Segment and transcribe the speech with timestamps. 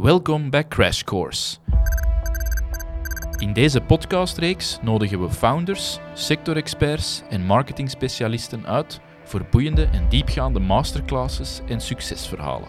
[0.00, 1.56] Welkom bij Crash Course.
[3.38, 11.60] In deze podcastreeks nodigen we founders, sectorexperts en marketingspecialisten uit voor boeiende en diepgaande masterclasses
[11.68, 12.68] en succesverhalen.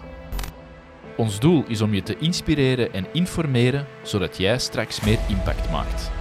[1.18, 6.12] Ons doel is om je te inspireren en informeren zodat jij straks meer impact maakt.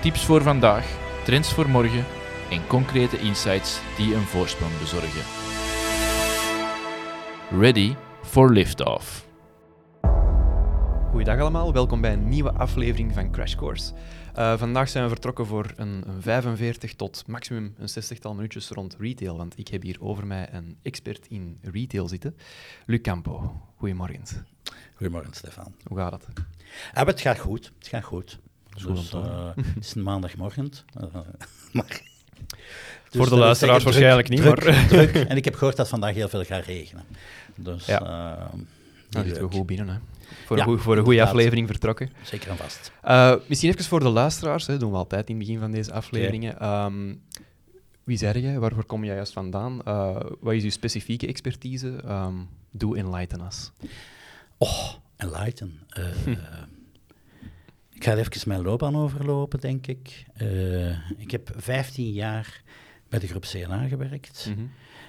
[0.00, 0.86] Tips voor vandaag,
[1.24, 2.04] trends voor morgen
[2.50, 5.22] en concrete insights die een voorsprong bezorgen.
[7.60, 9.23] Ready for liftoff.
[11.14, 13.92] Goedendag allemaal, welkom bij een nieuwe aflevering van Crash Course.
[14.38, 18.96] Uh, vandaag zijn we vertrokken voor een, een 45 tot maximum een 60-tal minuutjes rond
[18.98, 22.36] retail, want ik heb hier over mij een expert in retail zitten.
[22.86, 24.22] Luc Campo, goedemorgen.
[24.94, 25.74] Goedemorgen, Stefan.
[25.86, 26.24] Hoe gaat het?
[26.94, 28.38] Ah, het gaat goed, het gaat goed.
[28.82, 30.70] Goed Dus, eh, het is een maandagmorgen.
[31.00, 31.04] uh,
[31.72, 32.00] maar, Dus
[33.10, 35.14] Voor de luisteraars waarschijnlijk niet, druk, maar- druk.
[35.14, 37.04] En ik heb gehoord dat vandaag heel veel gaat regenen.
[37.56, 38.50] Dus Ja.
[39.10, 39.98] Nou, zitten we goed binnen, hè.
[40.46, 42.10] Voor, Ja, een, goe- voor een goede aflevering vertrokken.
[42.22, 42.92] Zeker en vast.
[43.04, 45.92] Uh, misschien even voor de luisteraars, hè, doen we altijd in het begin van deze
[45.92, 46.58] afleveringen.
[46.60, 47.14] Ehm,
[48.04, 48.58] wie zeg jij?
[48.58, 49.80] Waar, waar kom jij juist vandaan?
[49.88, 51.96] Uh, wat is uw specifieke expertise?
[52.04, 52.34] Ehm
[52.70, 53.72] doe enlighten us.
[54.58, 55.80] Oh, enlighten.
[55.88, 56.26] Eh,
[57.92, 60.24] Ik ga even mijn loopbaan overlopen, denk ik.
[60.34, 62.62] Eh, ik heb 15 jaar
[63.08, 64.46] bij de groep CNA gewerkt.
[64.50, 64.66] Mhm.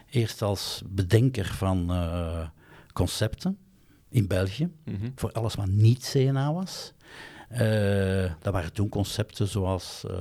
[0.10, 2.48] Eerst als bedenker van eh,
[2.94, 3.58] concepten
[4.09, 4.70] in België.
[4.84, 5.09] Mhm.
[5.16, 6.94] voor alles wat niet CNA was.
[7.50, 10.16] Eh, dat waren toen concepten zoals eh,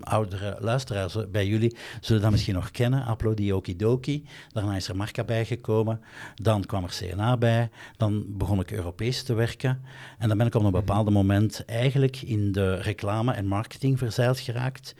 [0.00, 3.04] oudere luisteraars bij jullie zullen dat misschien nog kennen.
[3.04, 4.24] Applaudi Okidoki.
[4.52, 6.00] Daarna is er Marca bijgekomen.
[6.34, 7.70] Dan kwam er CNA bij.
[7.96, 9.82] Dan begon ik Europees te werken.
[10.18, 14.38] En dan ben ik op een bepaald moment eigenlijk in de reclame en marketing verzeild
[14.38, 14.94] geraakt.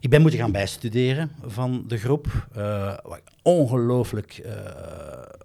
[0.00, 4.54] Ik ben moeten gaan bijstuderen van de groep, eh, wat ik ongelooflijk eh,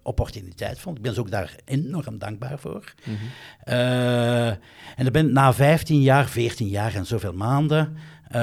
[0.04, 0.98] opportuniteit vond.
[0.98, 2.94] Ik ben ze ook daar enorm dankbaar voor.
[3.04, 3.16] Mhm.
[3.64, 8.42] Eh, en dan ben, na 15 jaar, 14 jaar en zoveel maanden, eh,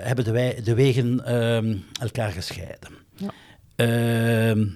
[0.00, 2.90] hebben de, wij, de wegen ehm, elkaar gescheiden.
[3.14, 3.30] Ja.
[3.76, 4.66] Ehm,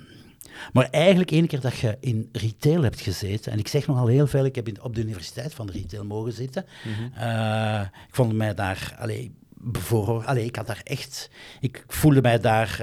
[0.72, 4.26] maar eigenlijk één keer dat je in retail hebt gezeten, en ik zeg nogal heel
[4.26, 6.64] veel, ik heb in, op de universiteit van retail mogen zitten.
[6.84, 7.82] Mhm.
[7.82, 12.80] Ik vond mij daar, allee, bevoor, allee, ik had daar echt, ik voelde mij daar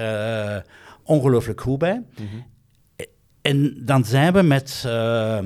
[1.10, 2.02] ongelooflijk goed bij.
[2.14, 2.24] Mhm.
[3.42, 5.38] En dan zijn we met eh,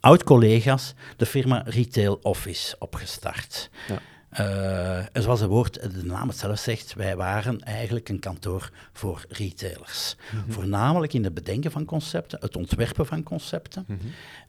[0.00, 3.70] oud-collega's de firma Retail Office opgestart.
[3.88, 3.98] Ja.
[4.30, 8.70] Eh, en zoals het woord, de naam het zelf zegt, wij waren eigenlijk een kantoor
[8.92, 10.16] voor retailers.
[10.48, 13.98] Voornamelijk in het bedenken van concepten, het ontwerpen van concepten, Mhm.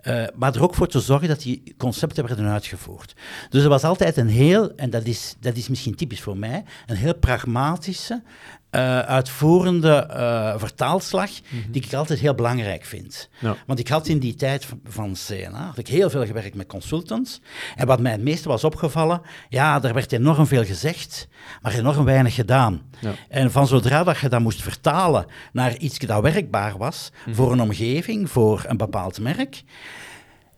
[0.01, 3.13] eh, maar er ook voor te zorgen dat die concepten werden uitgevoerd.
[3.50, 6.63] Dus er was altijd een heel, en dat is, dat is misschien typisch voor mij,
[6.85, 8.23] een heel pragmatische,
[8.72, 11.30] eh, uitvoerende eh, vertaalslag,
[11.70, 13.30] die ik altijd heel belangrijk vind.
[13.40, 13.56] Ja.
[13.66, 16.68] Want ik had in die tijd van- van CNA had ik heel veel gewerkt met
[16.68, 17.42] consultants.
[17.76, 21.28] En wat mij het meeste was opgevallen, ja, er werd enorm veel gezegd,
[21.62, 22.82] maar enorm weinig gedaan.
[23.00, 23.12] Ja.
[23.30, 27.62] En van zodra dat je dat moest vertalen naar iets dat werkbaar was voor een
[27.62, 29.64] omgeving, voor een bepaald merk,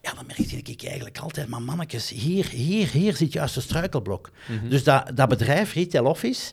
[0.01, 4.30] ja, dan merkte ik eigenlijk altijd, maar mannetjes, hier, hier, hier zit juist een struikelblok.
[4.69, 6.51] Dus dat, dat bedrijf, Retail Office,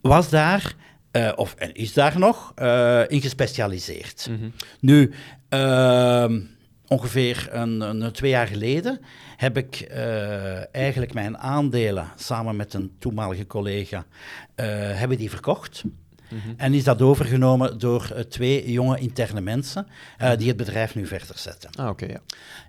[0.00, 0.74] was daar,
[1.14, 4.28] eh, of en is daar nog, eh, in gespecialiseerd.
[4.30, 4.48] Mhm.
[4.80, 5.12] Nu,
[5.48, 6.40] ehm,
[6.86, 9.00] ongeveer een, een, twee jaar geleden
[9.36, 14.06] heb ik eh, eigenlijk mijn aandelen samen met een toenmalige collega,
[14.94, 15.84] hebben die verkocht.
[16.56, 19.86] En is dat overgenomen door eh, twee jonge interne mensen
[20.18, 21.70] eh, die het bedrijf nu verder zetten.
[21.74, 22.20] Ah, oké, ja.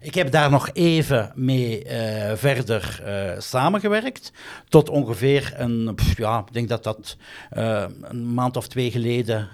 [0.02, 3.04] Ik heb daar nog even mee eh, verder
[3.38, 4.32] samengewerkt.
[4.70, 7.18] Tot ongeveer een, pff, ja, ik denk dat dat
[7.50, 9.50] een maand of twee geleden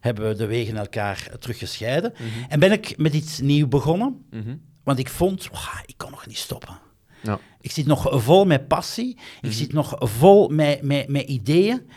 [0.00, 2.12] hebben we de wegen elkaar teruggescheiden.
[2.48, 4.54] En ben ik met iets nieuws begonnen, Mhm.
[4.84, 6.78] want ik vond, "Wah, ik kan nog niet stoppen.
[7.22, 7.38] Ja.
[7.60, 11.88] Ik zit nog vol met passie, ik zit nog vol met, met, met ideeën.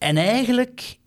[0.00, 0.98] En eigenlijk,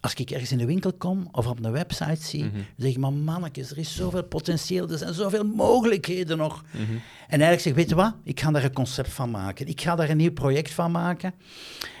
[0.00, 2.56] als ik ergens in de winkel kom of op een website zie, Mhm.
[2.76, 6.62] zeg ik, maar mannetjes, er is zoveel potentieel, er zijn zoveel mogelijkheden nog.
[6.70, 6.82] Mhm.
[7.28, 9.66] En eigenlijk zeg ik, weet je wat, ik ga daar een concept van maken.
[9.66, 11.34] Ik ga daar een nieuw project van maken.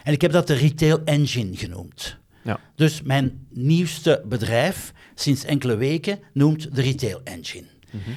[0.04, 2.16] En ik heb dat de Retail Engine genoemd.
[2.44, 2.60] Ja.
[2.74, 7.66] Dus mijn nieuwste bedrijf, sinds enkele weken, noemt de Retail Engine.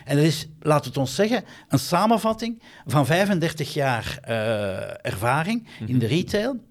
[0.05, 5.67] En dat is, laten we het ons zeggen, een samenvatting van 35 jaar eh, ervaring
[5.85, 6.63] in de retail,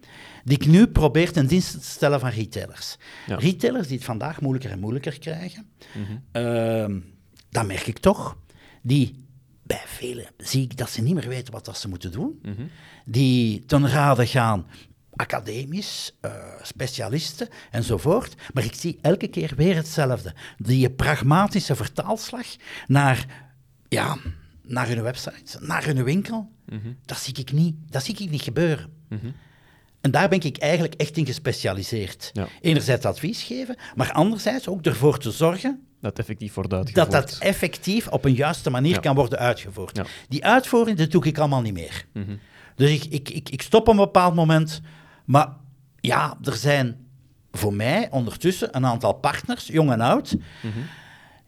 [0.44, 2.96] die ik nu probeer ten dienste te stellen van retailers.
[3.26, 3.36] Ja.
[3.36, 6.16] Retailers die het vandaag moeilijker en moeilijker krijgen, Mhm.
[6.32, 7.00] Ehm,
[7.50, 8.36] dat merk ik toch.
[8.82, 9.24] Die,
[9.62, 12.38] bij velen zie ik dat ze niet meer weten wat dat ze moeten doen.
[12.42, 12.62] Mhm.
[13.04, 14.66] Die ten rade gaan
[15.16, 16.32] academisch, eh,
[16.62, 18.34] specialisten enzovoort.
[18.52, 20.34] Maar ik zie elke keer weer hetzelfde.
[20.56, 22.46] Die pragmatische vertaalslag
[22.87, 23.26] naar,
[23.88, 24.16] ja,
[24.62, 26.52] naar hun website, naar hun winkel.
[27.05, 28.93] Dat zie ik niet, dat zie ik niet gebeuren.
[30.00, 32.31] En daar ben ik eigenlijk echt in gespecialiseerd.
[32.32, 32.49] Ja.
[32.61, 37.11] Enerzijds advies geven, maar anderzijds ook ervoor te zorgen Dat effectief wordt uitgevoerd.
[37.11, 39.00] dat dat effectief op een juiste manier Ja.
[39.00, 39.96] kan worden uitgevoerd.
[39.96, 40.05] Ja.
[40.28, 42.05] Die uitvoering, dat doe ik allemaal niet meer.
[42.12, 42.37] Mhm.
[42.76, 44.81] Dus ik, ik, ik, ik stop op een bepaald moment.
[45.25, 45.49] Maar
[46.00, 47.06] ja, er zijn
[47.53, 50.37] voor mij ondertussen een aantal partners, jong en oud.
[50.62, 50.79] Mhm.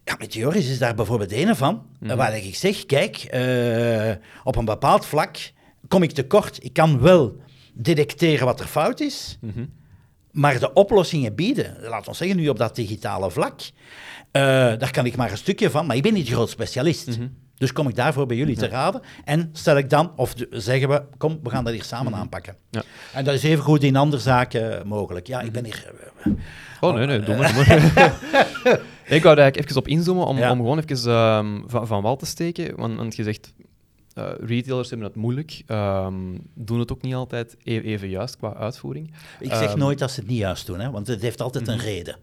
[0.04, 1.86] Ja, Meteoris is daar bijvoorbeeld een van.
[2.00, 4.14] Waar ik zeg, kijk, eh,
[4.44, 5.52] op een bepaald vlak
[5.88, 6.64] kom ik tekort.
[6.64, 7.40] Ik kan wel
[7.74, 9.38] detecteren wat er fout is.
[9.40, 9.64] Mhm.
[10.30, 13.60] Maar de oplossingen bieden, laten we zeggen nu op dat digitale vlak,
[14.30, 17.06] eh, daar kan ik maar een stukje van, maar ik ben niet groot specialist.
[17.06, 17.28] Mhm.
[17.58, 21.02] Dus kom ik daarvoor bij jullie te raden en stel ik dan, of zeggen we,
[21.16, 22.56] kom, we gaan dat hier samen aanpakken.
[22.70, 22.82] Ja.
[23.12, 25.26] En dat is even goed in andere zaken mogelijk.
[25.26, 25.92] Ja, ik ben hier...
[26.24, 26.32] eh,
[26.80, 27.52] Oh, nee, nee, doe maar.
[27.54, 27.64] doe
[27.94, 28.80] maar.
[29.16, 30.50] ik wou eigenlijk even op inzoomen om, Ja.
[30.50, 32.76] om gewoon even ehm, van, van wal te steken.
[32.76, 33.52] Want, want je zegt,
[34.14, 36.14] eh, retailers hebben het moeilijk, ehm,
[36.54, 39.14] doen het ook niet altijd e- even juist qua uitvoering.
[39.40, 41.68] ik zeg Ehm, nooit dat ze het niet juist doen, hè, want het heeft altijd
[41.68, 42.16] een reden.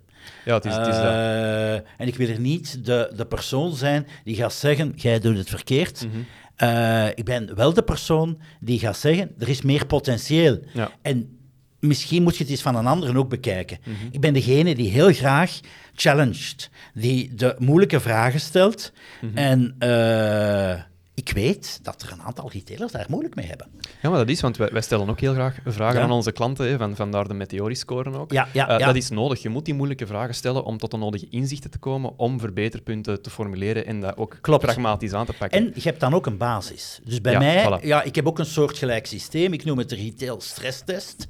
[0.46, 1.04] Ja, het is, het is dat.
[1.04, 5.38] Eh, en ik wil er niet de, de persoon zijn die gaat zeggen, jij doet
[5.38, 6.06] het verkeerd.
[6.06, 6.18] Mhm.
[6.56, 10.60] Eh, ik ben wel de persoon die gaat zeggen, er is meer potentieel.
[10.74, 10.92] Ja.
[11.02, 11.38] En
[11.80, 13.78] misschien moet je het eens van een ander ook bekijken.
[13.84, 13.96] Mhm.
[14.12, 15.60] Ik ben degene die heel graag
[15.96, 18.92] challenged, die de moeilijke vragen stelt.
[19.22, 19.38] Mhm.
[19.38, 20.82] En eh,
[21.16, 23.68] ik weet dat er een aantal retailers daar moeilijk mee hebben.
[24.02, 26.04] Ja, maar dat is, want wij, wij stellen ook heel graag vragen Ja.
[26.06, 28.32] aan onze klanten, hè, van, vandaar de Meteori-scoren ook.
[28.32, 28.86] Ja, ja, Eh, ja.
[28.86, 29.42] Dat is nodig.
[29.42, 33.22] Je moet die moeilijke vragen stellen om tot de nodige inzichten te komen, om verbeterpunten
[33.22, 34.62] te formuleren en dat ook Klopt.
[34.64, 35.60] pragmatisch aan te pakken.
[35.60, 37.00] En je hebt dan ook een basis.
[37.04, 37.84] Dus bij mij, voilà.
[37.86, 39.54] ja, ik heb ook een soortgelijk systeem.
[39.54, 41.28] Ik noem het de retail stresstest.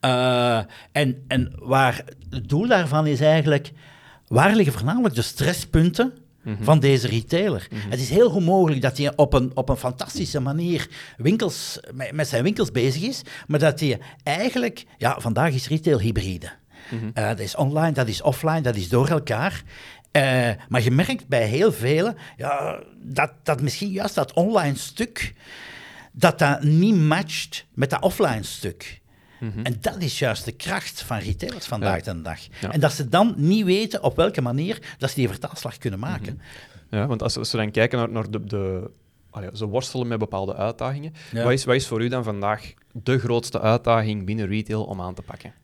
[0.00, 0.58] Eh,
[0.92, 3.72] en, en waar het doel daarvan is eigenlijk,
[4.28, 6.12] waar liggen voornamelijk de stresspunten
[6.44, 6.64] Mhm.
[6.64, 7.68] van deze retailer?
[7.88, 12.12] Het is heel goed mogelijk dat hij op een, op een fantastische manier winkels, met,
[12.12, 16.50] met zijn winkels bezig is, maar dat hij eigenlijk, ja, vandaag is retail hybride.
[16.90, 17.10] Mhm.
[17.14, 19.62] Eh, dat is online, dat is offline, dat is door elkaar.
[20.10, 25.34] Eh, maar je merkt bij heel velen ja, dat, dat misschien juist dat online stuk,
[26.12, 29.00] dat dat niet matcht met dat offline stuk.
[29.62, 32.38] En dat is juist de kracht van retailers vandaag de dag.
[32.70, 36.40] En dat ze dan niet weten op welke manier dat ze die vertaalslag kunnen maken.
[36.90, 38.44] Ja, want als, we- als we dan kijken naar, naar de...
[38.44, 38.90] de
[39.30, 41.12] allee, ze worstelen met bepaalde uitdagingen.
[41.32, 41.42] Ja.
[41.42, 45.14] Wat, is, wat is voor u dan vandaag de grootste uitdaging binnen retail om aan
[45.14, 45.54] te pakken?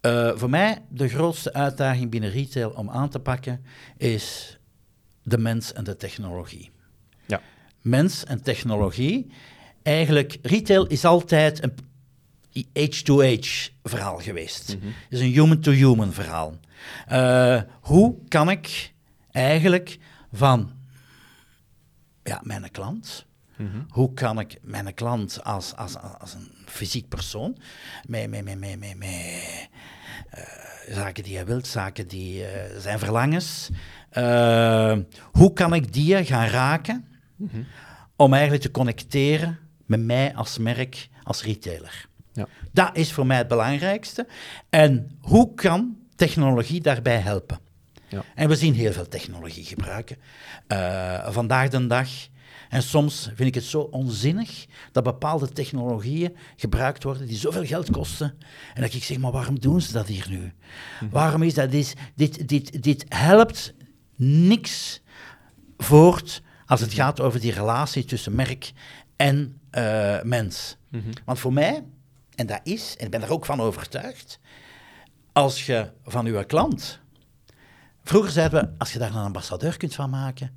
[0.00, 3.64] Eh, voor mij de grootste uitdaging binnen retail om aan te pakken
[3.96, 4.58] is
[5.22, 6.70] de mens en de technologie.
[7.26, 7.40] Ja.
[7.80, 8.42] Mens hoe
[9.82, 11.74] Eigenlijk, retail is altijd een
[12.62, 14.76] H2H verhaal geweest.
[14.76, 14.86] Mhm.
[14.86, 16.54] Het is een human-to-human verhaal.
[17.06, 18.92] Eh, hoe kan ik
[19.30, 19.98] eigenlijk
[20.32, 20.72] van
[22.22, 23.78] ja, mijn klant, Mhm.
[23.88, 27.56] hoe kan ik mijn klant als, als, als een fysiek persoon,
[28.06, 29.68] met, met, met, met, met, met
[30.30, 30.42] eh,
[30.94, 33.68] zaken die hij wilt, zaken die eh, zijn verlangens,
[35.32, 37.06] hoe kan ik die gaan raken
[37.36, 37.62] Mhm.
[38.16, 42.08] om eigenlijk te connecteren met mij als merk, als retailer?
[42.34, 42.46] Ja.
[42.72, 44.26] Dat is voor mij het belangrijkste.
[44.70, 47.58] En hoe kan technologie daarbij helpen?
[48.08, 48.24] Ja.
[48.34, 50.16] En we zien heel veel technologie gebruiken.
[50.66, 52.08] eh, vandaag de dag.
[52.68, 57.90] En soms vind ik het zo onzinnig dat bepaalde technologieën gebruikt worden die zoveel geld
[57.90, 58.34] kosten.
[58.74, 60.52] En dat ik zeg, maar waarom doen ze dat hier nu?
[61.10, 61.70] Waarom is dat?
[61.70, 63.74] Dit, dit, dit, dit helpt
[64.16, 65.02] niks
[65.76, 68.72] voort als het gaat over die relatie tussen merk
[69.16, 70.76] en eh, mens.
[70.88, 71.10] Mhm.
[71.24, 71.84] Want voor mij,
[72.34, 74.38] en dat is, en ik ben er ook van overtuigd,
[75.32, 77.00] als je van uw klant.
[78.02, 80.54] Vroeger zeiden we, als je daar een ambassadeur kunt van maken,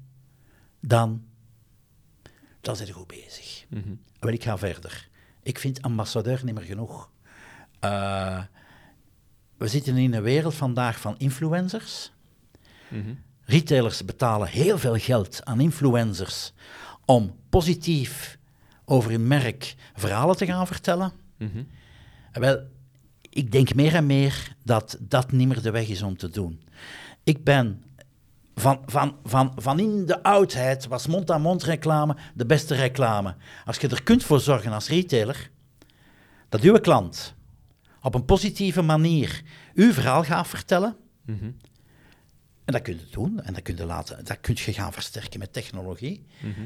[0.79, 1.25] dan,
[2.61, 3.65] dan zit je goed bezig.
[4.19, 5.09] Wel, ik ga verder.
[5.43, 7.09] Ik vind ambassadeur niet meer genoeg.
[7.79, 8.43] Eh,
[9.57, 12.11] we zitten in een wereld vandaag van influencers.
[12.87, 13.13] Mhm.
[13.41, 16.53] Retailers betalen heel veel geld aan influencers
[17.05, 18.37] om positief
[18.85, 21.11] over hun merk verhalen te gaan vertellen.
[21.37, 21.63] Mhm.
[22.33, 22.59] Wel,
[23.29, 26.61] ik denk meer en meer dat dat niet meer de weg is om te doen.
[27.23, 27.83] Ik ben
[28.55, 33.35] van, van, van, van in de oudheid was mond-aan-mond reclame de beste reclame.
[33.65, 35.49] Als je er kunt voor zorgen als retailer
[36.49, 37.35] dat uw klant
[38.01, 39.41] op een positieve manier
[39.73, 41.43] uw verhaal gaat vertellen, Mhm.
[42.65, 45.39] en dat kun je doen, en dat kun je, laten, dat kun je gaan versterken
[45.39, 46.61] met technologie, Mhm.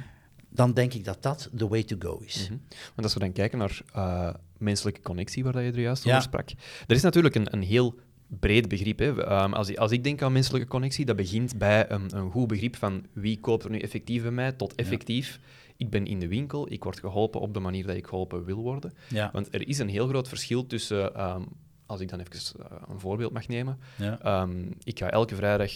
[0.54, 2.44] Dan denk ik dat dat the way to go is.
[2.50, 2.58] Mhm.
[2.72, 6.10] Want als we dan kijken naar uh, menselijke connectie, waar dat je er juist Ja.
[6.12, 6.50] over sprak,
[6.88, 7.96] er is natuurlijk een, een heel
[8.40, 9.00] breed begrip.
[9.00, 9.08] Hè.
[9.44, 12.48] Um, als, ik- als ik denk aan menselijke connectie, dat begint bij een, een goed
[12.48, 15.40] begrip van wie koopt er nu effectief bij mij, tot effectief.
[15.78, 18.58] Ik ben in de winkel, ik word geholpen op de manier dat ik geholpen wil
[18.62, 18.94] worden.
[19.08, 19.30] Ja.
[19.34, 21.42] Want er is een heel groot verschil tussen, ehm,
[21.86, 23.80] als ik dan even eh, een voorbeeld mag nemen.
[24.22, 24.52] Ehm,
[24.84, 25.72] ik ga elke vrijdag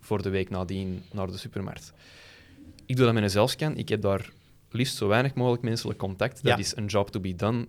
[0.00, 1.92] voor de week nadien naar de supermarkt.
[2.88, 3.76] Ik doe dat met een zelfscan.
[3.76, 4.30] Ik heb daar
[4.70, 6.34] liefst zo weinig mogelijk menselijk contact.
[6.42, 6.56] Dat Ja.
[6.58, 7.66] is een job to be done.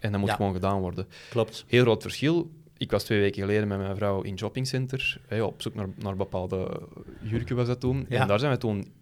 [0.00, 0.34] En dat moet Ja.
[0.36, 1.06] gewoon gedaan worden.
[1.30, 1.64] Klopt.
[1.66, 2.50] Heel groot verschil.
[2.76, 5.20] Ik was twee weken geleden met mijn vrouw in shoppingcenter.
[5.42, 6.80] Op zoek naar, naar bepaalde
[7.22, 8.06] jurken was dat toen.
[8.08, 8.20] Ja.
[8.20, 8.92] En daar zijn we toen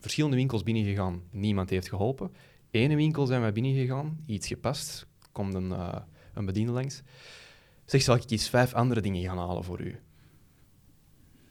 [0.00, 1.22] verschillende winkels binnengegaan.
[1.30, 2.30] Niemand heeft geholpen.
[2.70, 4.20] Ene winkel zijn we binnengegaan.
[4.26, 5.06] Iets gepast.
[5.32, 5.96] Komt een, eh,
[6.34, 7.02] een bediende langs.
[7.84, 9.96] Zeg, zal ik eens vijf andere dingen gaan halen voor u?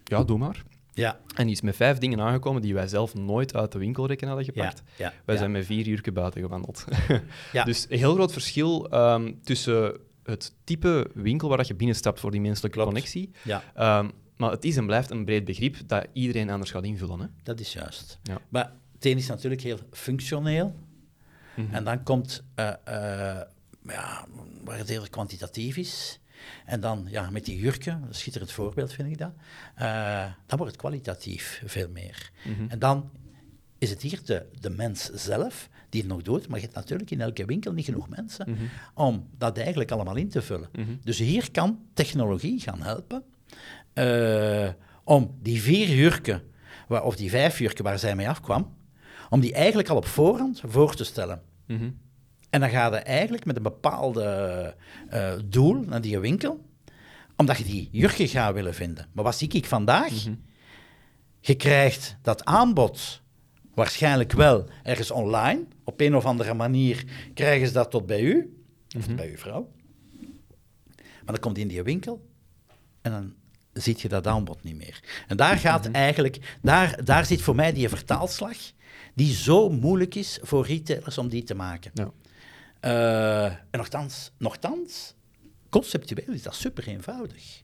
[0.04, 0.64] Ja, doe maar.
[0.96, 1.20] Ja.
[1.36, 4.46] En die is met vijf dingen aangekomen die wij zelf nooit uit de winkelrekken hadden
[4.46, 4.84] gepakt.
[4.98, 5.14] Ja.
[5.26, 6.86] Wij zijn met vier uur buiten gewandeld.
[7.52, 7.64] Ja.
[7.64, 12.32] Dus een heel groot verschil ehm, tussen het type winkel waar dat je binnenstapt voor
[12.32, 12.92] die menselijke Klopt.
[12.92, 13.32] connectie.
[13.44, 13.64] ja.
[13.74, 17.20] Ehm, maar het is en blijft een breed begrip dat iedereen anders gaat invullen.
[17.20, 17.26] Hè?
[17.44, 18.20] Dat is juist.
[18.50, 20.76] Maar het een is natuurlijk heel functioneel.
[21.56, 21.74] Mhm.
[21.74, 23.42] En dan komt eh, eh,
[23.88, 24.26] ja,
[24.64, 26.20] waar het heel kwantitatief is.
[26.66, 29.32] En dan ja, met die jurken, een schitterend voorbeeld vind ik dat.
[29.76, 32.32] eh, dan wordt het kwalitatief veel meer.
[32.46, 32.66] Mhm.
[32.70, 33.10] En dan
[33.78, 36.48] is het hier de, de mens zelf die het nog doet.
[36.48, 38.64] Maar je hebt natuurlijk in elke winkel niet genoeg mensen Mhm.
[38.94, 40.70] om dat eigenlijk allemaal in te vullen.
[40.74, 40.92] Mhm.
[41.04, 43.24] Dus hier kan technologie gaan helpen
[43.94, 44.70] eh,
[45.04, 46.42] om die vier jurken,
[46.88, 48.76] waar, of die vijf jurken waar zij mee afkwam,
[49.30, 51.42] om die eigenlijk al op voorhand voor te stellen.
[52.56, 54.76] En dan ga je eigenlijk met een bepaalde
[55.10, 56.66] eh, doel naar die winkel,
[57.36, 59.08] omdat je die jurken gaat willen vinden.
[59.12, 60.14] Maar wat zie ik vandaag?
[61.40, 63.22] Je krijgt dat aanbod
[63.74, 65.66] waarschijnlijk wel ergens online.
[65.84, 68.64] Op een of andere manier krijgen ze dat tot bij u,
[68.98, 69.72] of bij uw vrouw.
[70.96, 72.26] Maar dan komt die in die winkel
[73.02, 73.34] en dan
[73.74, 75.04] ziet je dat aanbod niet meer.
[75.28, 78.58] En daar gaat eigenlijk, daar, daar zit voor mij die vertaalslag,
[79.14, 81.92] die zo moeilijk is voor retailers om die te maken.
[81.94, 82.12] Ja.
[82.86, 85.16] Eh, en nogthans, nogthans,
[85.70, 87.64] conceptueel is dat super eenvoudig.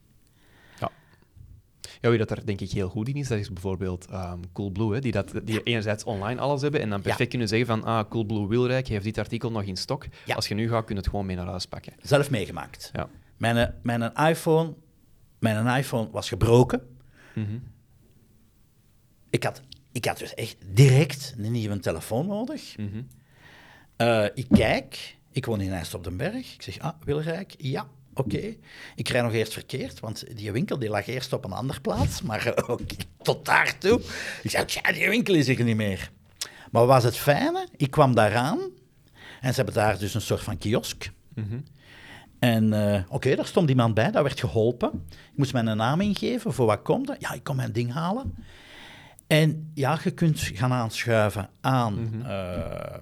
[2.02, 4.94] Ja, wie dat daar denk ik heel goed in is, dat is bijvoorbeeld ehm, Coolblue,
[4.94, 7.30] hè, die, dat, die enerzijds online alles hebben en dan perfect Ja.
[7.30, 10.06] kunnen zeggen van ah, Coolblue Wilrijk heeft dit artikel nog in stok.
[10.26, 10.36] Ja.
[10.36, 11.94] Als je nu gaat, kun je het gewoon mee naar huis pakken.
[12.02, 12.90] Zelf meegemaakt.
[12.94, 13.10] Ja.
[13.38, 14.74] Mijn, mijn, iPhone,
[15.40, 16.98] mijn iPhone was gebroken.
[17.36, 17.58] Mhm.
[19.30, 19.62] Ik had,
[19.92, 22.78] ik had dus echt direct een nieuwe telefoon nodig.
[22.78, 23.02] Mhm.
[24.02, 26.54] Eh, ik kijk, ik woon in IJsselop den Berg.
[26.54, 28.56] Ik zeg, ah, Wilrijk, ja, oké.
[28.96, 32.22] Ik rij nog eerst verkeerd, want die winkel die lag eerst op een andere plaats,
[32.22, 34.02] maar oké, tot daartoe.
[34.44, 36.12] Ik zei, ja, die winkel is er niet meer.
[36.72, 37.68] Maar wat was het fijne?
[37.78, 38.60] Ik kwam daaraan
[39.42, 41.12] en ze hebben daar dus een soort van kiosk.
[41.34, 41.60] Mhm.
[42.40, 45.06] En eh, oké, daar stond iemand bij, dat werd geholpen.
[45.10, 47.16] Ik moest mijn naam ingeven, voor wat komt er?
[47.20, 48.36] Ja, ik kom mijn ding halen.
[49.28, 53.00] En ja, je kunt gaan aanschuiven aan eh,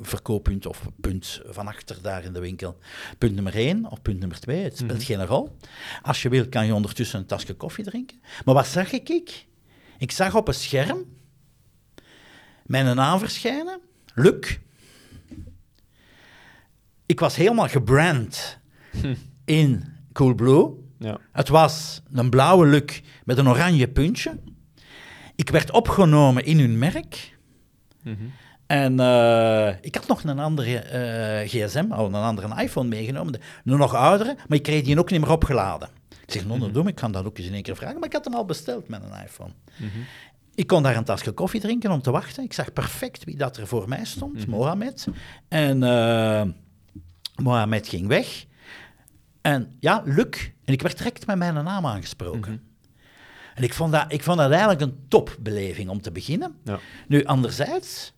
[0.00, 2.78] verkooppunt of punt van achter daar in de winkel.
[3.18, 5.56] Punt nummer één of punt nummer twee, het speelt geen rol.
[6.02, 8.20] Als je wil, kan je ondertussen een tasje koffie drinken.
[8.44, 9.08] Maar wat zag ik?
[9.08, 9.46] Ik,
[9.98, 11.04] ik zag op een scherm
[12.70, 13.80] mijn naam verschijnen,
[14.14, 14.58] Luc.
[17.06, 18.58] Ik was helemaal gebrand
[19.44, 20.70] in Coolblue.
[20.98, 21.18] Ja.
[21.32, 24.38] Het was een blauwe luk met een oranje puntje.
[25.34, 27.38] Ik werd opgenomen in hun merk.
[28.02, 28.24] Mhm.
[28.70, 33.34] En eh, ik had nog een andere eh, gsm, al een andere iPhone meegenomen,
[33.64, 35.88] een nog oudere, maar ik kreeg die ook niet meer opgeladen.
[36.08, 38.12] Ik zeg, non, doe, ik kan dat ook eens in één keer vragen, maar ik
[38.12, 39.50] had hem al besteld met een iPhone.
[40.54, 42.44] Ik kon daar een tasje koffie drinken om te wachten.
[42.44, 45.06] Ik zag perfect wie dat er voor mij stond, Mohamed.
[45.48, 46.42] En eh,
[47.42, 48.44] Mohamed ging weg.
[49.40, 50.50] En ja, Luc.
[50.64, 52.62] En ik werd direct met mijn naam aangesproken.
[53.54, 56.54] En ik vond, dat, ik vond dat eigenlijk een topbeleving om te beginnen.
[56.64, 56.78] Ja.
[57.08, 58.12] Nu, anderzijds,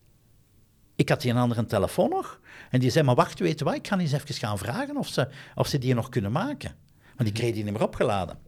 [0.96, 2.40] ik had die een andere telefoon nog.
[2.70, 5.08] En die zei, maar wacht, weet je wat, ik ga eens even gaan vragen of
[5.08, 6.74] ze, of ze die nog kunnen maken.
[7.16, 8.38] Want die kreeg die niet meer opgeladen.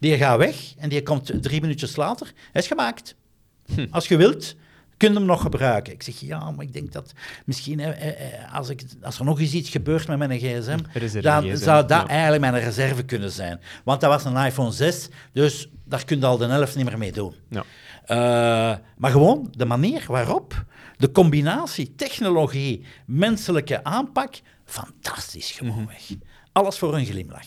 [0.00, 2.32] Die gaat weg en die komt drie minuutjes later.
[2.52, 3.14] Hij is gemaakt.
[3.90, 4.54] Als je wilt,
[4.96, 5.92] kun je hem nog gebruiken.
[5.92, 7.12] Ik zeg, ja, maar ik denk dat
[7.44, 10.78] misschien eh, eh, eh, als, ik, als er nog eens iets gebeurt met mijn gsm,
[10.92, 12.06] Reserve dan gsm, zou dat ja.
[12.06, 13.60] eigenlijk mijn reserve kunnen zijn.
[13.84, 16.98] Want dat was een iPhone 6, dus daar kun je al de helft niet meer
[16.98, 17.34] mee doen.
[17.48, 17.64] Ja.
[18.08, 20.64] Eh, maar gewoon de manier waarop,
[20.98, 26.08] de combinatie technologie, menselijke aanpak, fantastisch gewoonweg.
[26.52, 27.46] Alles voor een glimlach.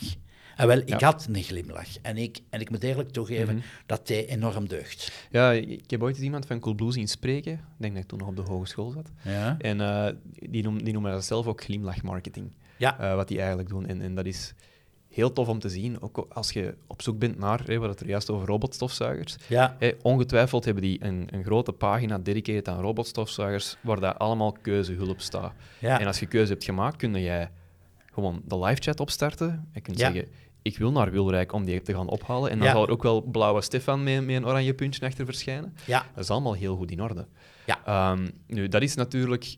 [0.55, 1.05] En wel, ik Ja.
[1.05, 1.97] had een glimlach.
[2.01, 3.63] En ik, en ik moet eerlijk toegeven Mhm.
[3.85, 5.11] dat hij enorm deugt.
[5.31, 7.53] Ja, ik heb ooit eens iemand van Coolblue zien spreken.
[7.53, 9.11] Ik denk dat ik toen nog op de hogeschool zat.
[9.23, 9.55] Ja.
[9.59, 10.07] En eh,
[10.49, 12.51] die, noem, die noemen dat zelf ook glimlachmarketing.
[12.77, 12.99] Ja.
[12.99, 13.85] eh, wat die eigenlijk doen.
[13.85, 14.53] En, en dat is
[15.11, 16.01] heel tof om te zien.
[16.01, 19.35] Ook als je op zoek bent naar, hè, we hadden het er juist over robotstofzuigers.
[19.47, 19.75] Ja.
[19.79, 25.21] Hè, ongetwijfeld hebben die een, een grote pagina dedicated aan robotstofzuigers, waar daar allemaal keuzehulp
[25.21, 25.53] staat.
[25.79, 25.99] Ja.
[25.99, 27.49] En als je keuze hebt gemaakt, kun jij
[28.13, 29.69] gewoon de live chat opstarten.
[29.73, 30.11] Je kunt Ja.
[30.11, 32.51] zeggen, ik wil naar Wilrijk om die te gaan ophalen.
[32.51, 32.73] En dan Ja.
[32.73, 35.75] zal er ook wel blauwe Stefan met, met een oranje puntje achter verschijnen.
[35.85, 36.05] Ja.
[36.15, 37.27] Dat is allemaal heel goed in orde.
[37.65, 37.79] Ja.
[37.85, 39.55] Ehm, nu, dat is natuurlijk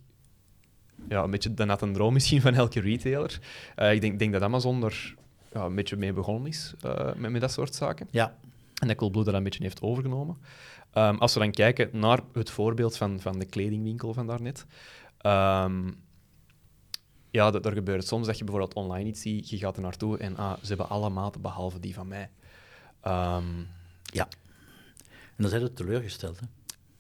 [1.10, 3.40] ja, een beetje de natte droom misschien van elke retailer.
[3.76, 5.16] Eh, ik denk, denk dat Amazon er
[5.54, 8.08] ja, een beetje mee begonnen is, eh, met, met dat soort zaken.
[8.12, 8.38] Ja.
[8.82, 10.38] En dat Coolblue dat een beetje heeft overgenomen.
[10.92, 14.66] Ehm, als we dan kijken naar het voorbeeld van, van de kledingwinkel van daarnet.
[15.18, 15.92] ehm
[17.30, 20.18] ja, dat, er gebeurt soms dat je bijvoorbeeld online iets ziet, je gaat er naartoe
[20.18, 22.30] en ah, ze hebben alle maten behalve die van mij.
[23.02, 23.60] Ehm,
[24.04, 24.28] ja.
[25.06, 26.40] En dan zijn ze teleurgesteld.
[26.40, 26.46] Hè?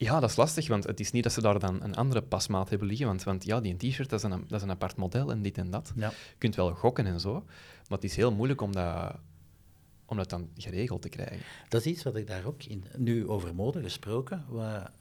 [0.03, 2.69] ja, dat is lastig, want het is niet dat ze daar dan een andere pasmaat
[2.69, 5.31] hebben liggen, want, want ja, die t-shirt dat is, een, dat is een apart model
[5.31, 5.91] en dit en dat.
[5.95, 6.09] Ja.
[6.09, 7.45] Je kunt wel gokken en zo,
[7.93, 9.15] maar het is heel moeilijk om dat,
[10.05, 11.39] om dat dan geregeld te krijgen.
[11.69, 14.91] Dat is iets wat ik daar ook in, nu over mode gesproken, waar,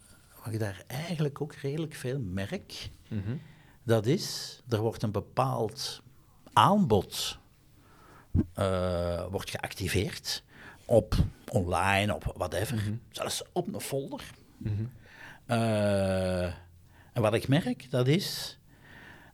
[0.43, 2.91] waar ik daar eigenlijk ook redelijk veel merk.
[3.09, 3.37] Mhm.
[3.83, 6.03] Dat is, er wordt een bepaald
[6.53, 7.39] aanbod
[8.55, 10.43] eh, wordt geactiveerd
[10.85, 11.15] op
[11.49, 14.31] online, op whatever, zelfs op een folder.
[14.57, 14.73] Mhm.
[15.47, 16.45] Eh,
[17.13, 18.59] en wat ik merk, dat is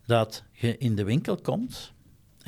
[0.06, 1.92] dat je in de winkel komt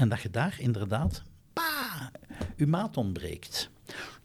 [0.00, 2.10] en dat je daar inderdaad, pa,
[2.56, 3.70] je maat ontbreekt.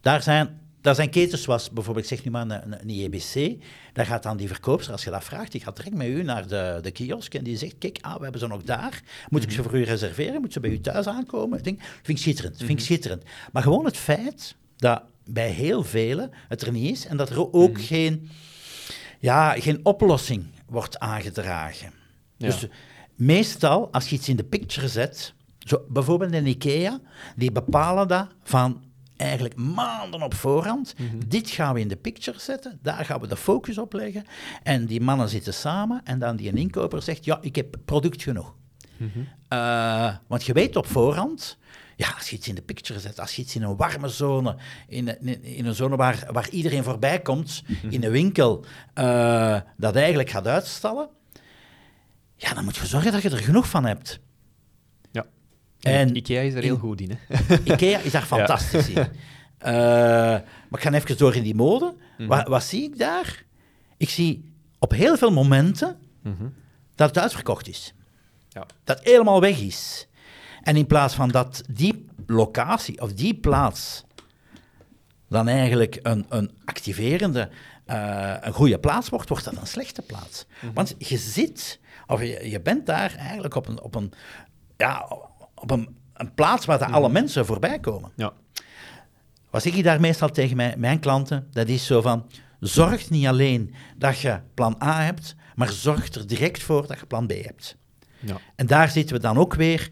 [0.01, 3.63] Daar zijn, daar zijn ketens zoals bijvoorbeeld, ik zeg nu maar een, een, IEBC,
[3.93, 6.47] daar gaat dan die verkoopster, als je dat vraagt, die gaat direct met u naar
[6.47, 9.51] de, de kiosk en die zegt, kijk, ah, we hebben ze nog daar, moet ik
[9.51, 11.57] ze voor u reserveren, moet ze bij u thuis aankomen?
[11.57, 13.23] Ik denk, vind ik schitterend, vind ik schitterend.
[13.51, 17.53] Maar gewoon het feit dat bij heel velen het er niet is en dat er
[17.53, 18.29] ook geen
[19.19, 21.93] ja, geen oplossing wordt aangedragen.
[22.37, 22.47] Ja.
[22.47, 22.67] Dus
[23.15, 25.33] meestal, als je iets in de picture zet,
[25.65, 26.99] zo, bijvoorbeeld in IKEA,
[27.35, 28.83] die bepalen dat van
[29.17, 30.95] eigenlijk maanden op voorhand.
[31.27, 34.25] Dit gaan we in de picture zetten, daar gaan we de focus op leggen.
[34.63, 38.23] En die mannen zitten samen en dan die een inkoper zegt, ja, ik heb product
[38.23, 38.53] genoeg.
[39.47, 41.57] Eh, want je weet op voorhand,
[41.95, 44.55] ja, als je iets in de picture zet, als je iets in een warme zone,
[44.87, 49.95] in, in, in een zone waar, waar iedereen voorbij komt, in een winkel, eh, dat
[49.95, 51.09] eigenlijk gaat uitstallen,
[52.35, 54.19] ja, dan moet je zorgen dat je er genoeg van hebt.
[55.85, 57.11] En IKEA is er heel in- goed in.
[57.27, 57.55] Hè?
[57.73, 59.07] Ikea is daar fantastisch in.
[59.57, 61.95] Eh, maar ik ga even door in die mode.
[62.17, 63.43] Wat, wat zie ik daar?
[63.97, 65.97] Ik zie op heel veel momenten
[66.95, 67.93] dat het uitverkocht is.
[68.49, 68.65] Ja.
[68.83, 70.07] Dat het helemaal weg is.
[70.63, 74.03] En in plaats van dat die locatie of die plaats
[75.29, 77.49] dan eigenlijk een, een activerende,
[77.85, 80.45] eh, een goede plaats wordt, wordt dat een slechte plaats.
[80.73, 84.11] Want je zit, of je, je bent daar eigenlijk op een, op een,
[84.77, 85.07] ja,
[85.55, 88.11] op een, een plaats waar de alle mensen voorbij komen.
[88.15, 88.33] Ja.
[89.49, 91.47] Wat zeg ik daar meestal tegen mijn, mijn klanten?
[91.51, 96.27] Dat is zo van, zorg niet alleen dat je plan A hebt, maar zorg er
[96.27, 97.77] direct voor dat je plan B hebt.
[98.19, 98.37] Ja.
[98.55, 99.91] En daar zitten we dan ook weer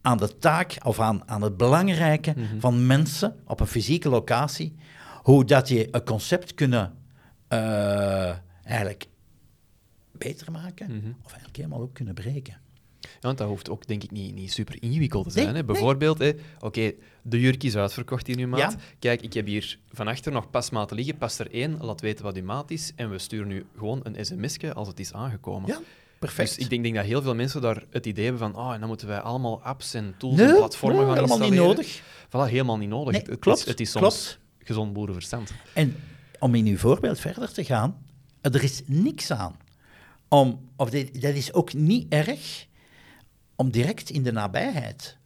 [0.00, 4.76] aan de taak of aan, aan het belangrijke van mensen op een fysieke locatie,
[5.22, 6.92] hoe dat je een concept kunnen
[7.48, 9.06] eh, eigenlijk
[10.12, 12.61] beter maken of eigenlijk helemaal ook kunnen breken.
[13.22, 15.46] Want dat hoeft ook denk ik niet, niet super ingewikkeld te zijn.
[15.46, 15.64] Nee, hè.
[15.64, 16.24] Bijvoorbeeld,
[16.60, 18.60] oké, de jurk is uitverkocht in uw maat.
[18.60, 18.74] Ja.
[18.98, 21.16] Kijk, ik heb hier van achter nog pasmaten liggen.
[21.16, 22.92] Pas er één, laat weten wat uw maat is.
[22.96, 25.68] En we sturen nu gewoon een sms'je als het is aangekomen.
[25.68, 25.80] Ja,
[26.18, 26.48] perfect.
[26.48, 28.78] Dus ik denk, denk dat heel veel mensen daar het idee hebben van oh, en
[28.78, 31.76] dan moeten wij allemaal apps en tools Nee, en platformen nee, gaan helemaal niet installeren.
[31.76, 32.02] nodig.
[32.28, 33.12] Voilà, helemaal niet nodig.
[33.12, 34.38] Nee, het, het klopt, is, het is soms klopt.
[34.58, 35.52] gezond boerenverstand.
[35.74, 35.96] En
[36.38, 37.96] om in uw voorbeeld verder te gaan,
[38.40, 39.56] er is niks aan.
[40.28, 42.70] Om, of dit, dat is ook niet erg
[43.62, 45.16] om direct in de nabijheid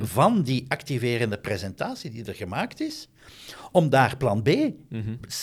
[0.00, 3.08] van die activerende presentatie die er gemaakt is,
[3.72, 4.48] om daar plan B,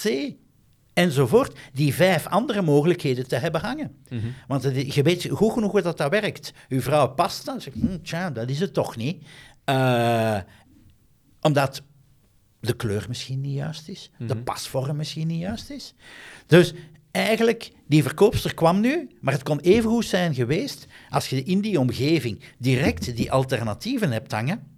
[0.04, 0.34] C
[0.94, 3.96] enzovoort, die vijf andere mogelijkheden te hebben hangen.
[4.48, 6.54] Want het- je weet goed genoeg hoe dat, dat werkt.
[6.70, 9.24] Uw vrouw past dan, zegt, hm, tja, dat is het toch niet.
[9.64, 10.40] Eh,
[11.42, 11.82] omdat
[12.60, 15.94] de kleur misschien niet juist is, de pasvorm misschien niet juist is.
[16.48, 16.74] Dus
[17.12, 21.62] eigenlijk, die verkoopster kwam nu, maar het kon even goed zijn geweest als je in
[21.62, 24.78] die omgeving direct die alternatieven hebt hangen,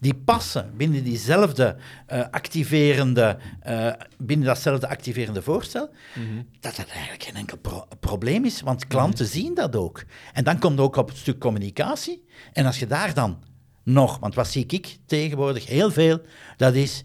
[0.00, 5.90] die passen binnen diezelfde eh, activerende, eh, binnen datzelfde activerende voorstel,
[6.60, 10.04] dat dat eigenlijk geen enkel pro- probleem is, want klanten zien dat ook.
[10.32, 12.24] En dan komt het ook op het stuk communicatie.
[12.52, 13.42] En als je daar dan
[13.84, 16.20] nog, want wat zie ik tegenwoordig heel veel,
[16.56, 17.04] dat is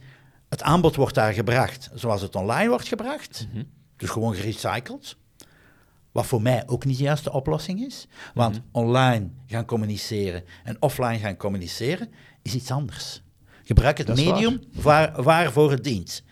[0.49, 3.47] het aanbod wordt daar gebracht zoals het online wordt gebracht,
[3.97, 5.17] dus gewoon gerecycled.
[6.11, 8.07] Wat voor mij ook niet de juiste oplossing is.
[8.33, 13.21] Want online gaan communiceren en offline gaan communiceren is iets anders.
[13.63, 16.23] Gebruik het medium waar, waarvoor het dient.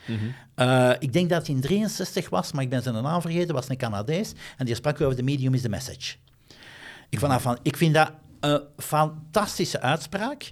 [0.55, 3.69] Eh, ik denk dat hij in 63 was, maar ik ben zijn naam vergeten, was
[3.69, 4.33] een Canadees.
[4.57, 6.15] En die sprak over de medium is the message.
[7.09, 10.51] Ik, dat van, ik vind dat een fantastische uitspraak.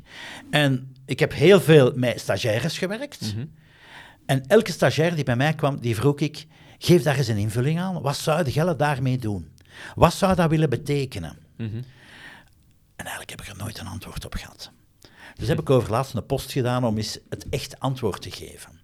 [0.50, 3.36] En ik heb heel veel met stagiaires gewerkt.
[4.26, 6.46] En elke stagiair die bij mij kwam, die vroeg ik,
[6.86, 8.02] geef daar eens een invulling aan.
[8.02, 9.52] Wat zou de Gelle daarmee doen?
[9.96, 11.38] Wat zou dat willen betekenen?
[12.96, 14.72] En eigenlijk heb ik er nooit een antwoord op gehad.
[15.36, 18.82] Dus heb ik over laatst een post gedaan om eens het echt antwoord te geven.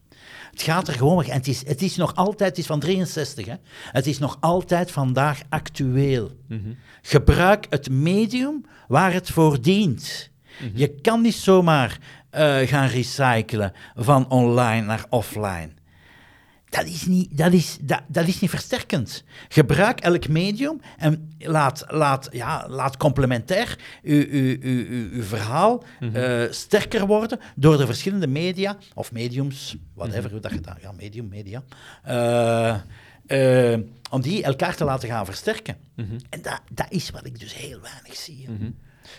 [0.51, 3.45] Het gaat er gewoon en het is, het is nog altijd, het is van 63,
[3.45, 3.55] hè?
[3.91, 6.31] het is nog altijd vandaag actueel.
[7.01, 10.29] Gebruik het medium waar het voor dient.
[10.73, 15.78] Je kan niet zomaar eh, gaan recyclen van online naar offline.
[16.69, 19.23] Dat is, niet, dat, is, dat, dat is niet versterkend.
[19.47, 26.43] Gebruik elk medium en laat, laat, ja, laat complementair uw, uw, uw, uw, verhaal eh,
[26.49, 30.77] sterker worden door de verschillende media, of mediums, whatever hoe dat je dat...
[30.81, 31.63] Ja, medium, media.
[32.03, 33.79] eh, eh,
[34.09, 35.77] om die elkaar te laten gaan versterken.
[36.29, 38.47] En dat, dat is wat ik dus heel weinig zie.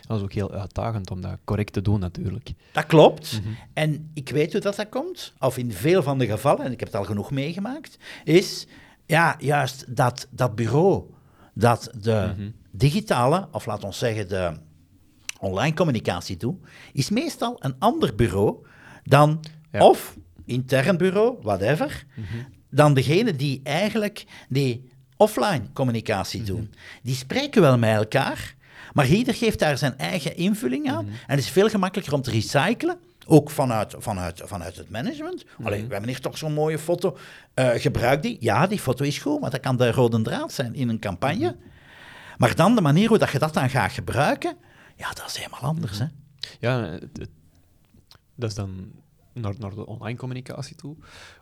[0.06, 2.52] Dat is ook heel uitdagend om dat correct te doen, natuurlijk.
[2.72, 3.40] Dat klopt.
[3.72, 6.78] En ik weet hoe dat, dat komt, of in veel van de gevallen, en ik
[6.80, 8.66] heb het al genoeg meegemaakt, is
[9.06, 11.04] ja, juist dat, dat bureau
[11.54, 14.52] dat de digitale, of laat ons zeggen de
[15.38, 16.56] online communicatie doet,
[16.92, 18.66] is meestal een ander bureau
[19.04, 19.86] dan, Ja.
[19.88, 22.04] of intern bureau, whatever,
[22.70, 26.72] dan degene die eigenlijk die offline communicatie doen.
[27.02, 28.54] Die spreken wel met elkaar,
[28.92, 31.06] maar ieder geeft daar zijn eigen invulling aan.
[31.06, 32.98] En het is veel gemakkelijker om te recyclen.
[33.26, 35.44] Ook vanuit, vanuit, vanuit het management.
[35.62, 37.16] Allee, we hebben hier toch zo'n mooie foto.
[37.54, 38.36] Eh, gebruik die.
[38.40, 41.56] Ja, die foto is goed, maar dat kan de rode draad zijn in een campagne.
[42.38, 44.56] Maar dan de manier hoe dat je dat dan gaat gebruiken,
[44.96, 45.98] ja, dat is helemaal anders.
[45.98, 46.04] Hè?
[46.60, 47.30] Ja, het- het-
[48.34, 48.92] dat is dan
[49.32, 50.96] naar, naar de online communicatie toe.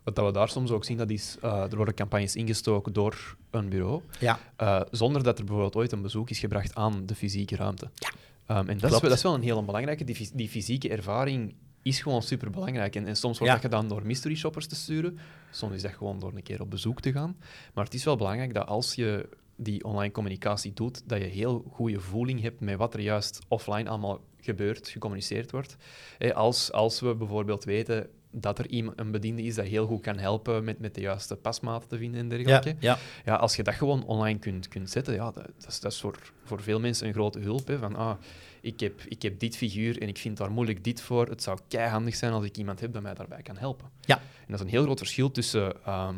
[0.05, 3.37] Wat dat we daar soms ook zien, dat is, eh, er worden campagnes ingestoken door
[3.51, 4.38] een bureau, Ja.
[4.57, 7.90] eh, zonder dat er bijvoorbeeld ooit een bezoek is gebracht aan de fysieke ruimte.
[7.94, 8.11] Ja.
[8.46, 10.05] Ehm, en dat is, dat is wel een hele belangrijke.
[10.05, 12.96] Die, fys- die fysieke ervaring is gewoon super belangrijk.
[12.96, 13.61] En, en soms wordt Ja.
[13.61, 15.18] dat gedaan door mystery shoppers te sturen.
[15.51, 17.37] Soms is dat gewoon door een keer op bezoek te gaan.
[17.74, 21.64] Maar het is wel belangrijk dat als je die online communicatie doet, dat je heel
[21.72, 25.76] goede voeling hebt met wat er juist offline allemaal gebeurt, gecommuniceerd wordt.
[26.18, 30.02] Eh, als, als we bijvoorbeeld weten dat er iemand, een bediende is dat heel goed
[30.02, 32.76] kan helpen met, met de juiste pasmaten te vinden en Ja, dergelijke.
[32.87, 32.98] ja.
[33.24, 36.00] Ja, als je dat gewoon online kunt, kunt zetten, ja, dat, dat is, dat is
[36.00, 37.66] voor, voor veel mensen een grote hulp.
[37.66, 38.16] Hè, van, ah,
[38.61, 41.26] ik, heb, ik heb dit figuur en ik vind daar moeilijk dit voor.
[41.28, 43.90] Het zou keihandig zijn als ik iemand heb dat mij daarbij kan helpen.
[44.00, 44.16] Ja.
[44.16, 45.84] En dat is een heel groot verschil tussen...
[45.84, 46.16] ehm,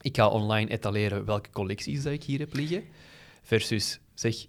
[0.00, 2.84] ik ga online etaleren welke collecties dat ik hier heb liggen,
[3.42, 4.46] versus zeg...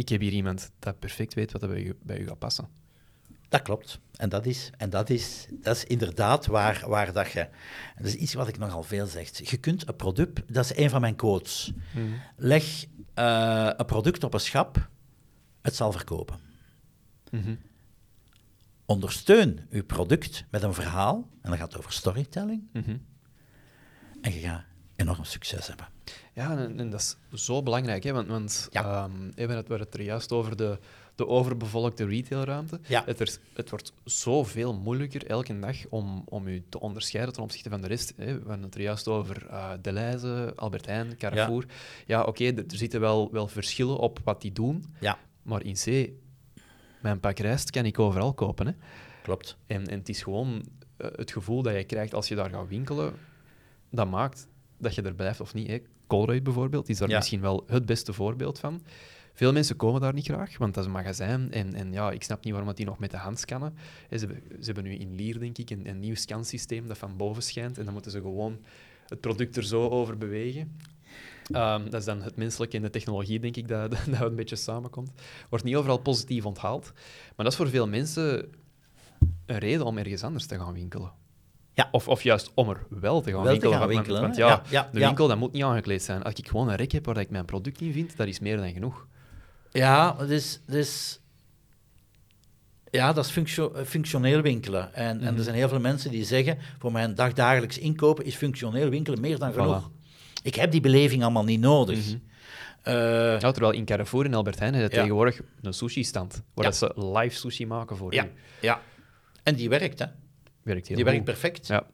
[0.00, 2.68] Ik heb hier iemand dat perfect weet wat er bij u, bij u gaat passen.
[3.48, 4.00] Dat klopt.
[4.16, 7.48] En dat is, en dat is, dat is inderdaad waar, waar dat je...
[7.96, 9.48] Dat is iets wat ik nogal veel zeg.
[9.50, 10.54] Je kunt een product...
[10.54, 11.72] Dat is een van mijn quotes.
[12.36, 14.88] Leg eh, een product op een schap,
[15.62, 16.38] het zal verkopen.
[17.30, 17.54] Mhm.
[18.84, 22.96] Ondersteun je product met een verhaal, en dat gaat over storytelling, Mhm.
[24.20, 24.64] en je gaat
[25.00, 25.86] enorm succes hebben.
[26.34, 27.00] Ja, en, en dat
[27.32, 28.82] is zo belangrijk, hè, want, want Ja.
[28.84, 30.78] ehm, we hebben hadden het er juist over de,
[31.14, 32.80] de overbevolkte retailruimte.
[32.88, 33.02] Ja.
[33.06, 37.68] Het, er, het wordt zoveel moeilijker elke dag om, om u te onderscheiden ten opzichte
[37.70, 38.12] van de rest.
[38.16, 38.24] Hè.
[38.38, 41.64] We hadden het er juist over uh, Deleuze, Albert Heijn, Carrefour.
[42.06, 45.74] Ja, oké, er er zitten wel, wel verschillen op wat die doen, Ja, maar in
[45.74, 46.10] C,
[47.00, 48.66] mijn pak rijst kan ik overal kopen.
[48.66, 48.72] Hè.
[49.22, 49.56] klopt.
[49.66, 50.62] En, en het is gewoon
[50.96, 53.12] eh, het gevoel dat je krijgt als je daar gaat winkelen,
[53.90, 54.46] dat maakt
[54.80, 55.66] dat je er blijft of niet.
[55.66, 55.78] Hè.
[56.06, 57.16] Colruyt bijvoorbeeld is daar Ja.
[57.16, 58.82] misschien wel het beste voorbeeld van.
[59.32, 61.52] Veel mensen komen daar niet graag, want dat is een magazijn.
[61.52, 63.74] En, en ja, ik snap niet waarom dat die nog met de hand scannen.
[64.10, 67.16] Ze, hebben- ze hebben nu in Lier, denk ik, een, een nieuw scansysteem dat van
[67.16, 67.78] boven schijnt.
[67.78, 68.58] En dan moeten ze gewoon
[69.06, 70.76] het product er zo over bewegen.
[71.50, 74.34] Ehm, dat is dan het menselijke en de technologie, denk ik, dat, dat, dat een
[74.36, 75.10] beetje samenkomt.
[75.48, 76.92] Wordt niet overal positief onthaald.
[77.36, 78.48] Maar dat is voor veel mensen
[79.46, 81.12] een reden om ergens anders te gaan winkelen.
[81.82, 81.88] Ja.
[81.92, 83.78] Of, of juist om er wel te gaan Wel te winkelen.
[83.78, 85.06] gaan winkelen, Want, ja, Ja, ja, de ja.
[85.06, 86.22] winkel dat moet niet aangekleed zijn.
[86.22, 88.56] Als ik gewoon een rek heb waar ik mijn product in vind, dat is meer
[88.56, 89.06] dan genoeg.
[89.72, 91.20] Ja, het is, het is,
[92.90, 94.94] ja, dat is functio- functioneel winkelen.
[94.94, 98.88] En, en er zijn heel veel mensen die zeggen, voor mijn dagdagelijks inkopen is functioneel
[98.88, 99.54] winkelen meer dan Voilà.
[99.54, 99.90] genoeg.
[100.42, 102.06] Ik heb die beleving allemaal niet nodig.
[102.06, 102.16] Mhm.
[102.82, 105.00] Eh, Ja, terwijl in Carrefour en Albert Heijn hebben Ja.
[105.00, 106.70] tegenwoordig een sushi-stand, waar Ja.
[106.70, 108.30] dat ze live sushi maken voor ja, u.
[108.60, 108.80] ja.
[109.42, 110.06] En die werkt, hè.
[110.62, 111.14] Werkt heel Die goed.
[111.14, 111.66] werkt perfect.
[111.66, 111.86] Ja.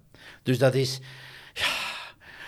[0.43, 1.01] Dus dat is,
[1.55, 1.67] ja,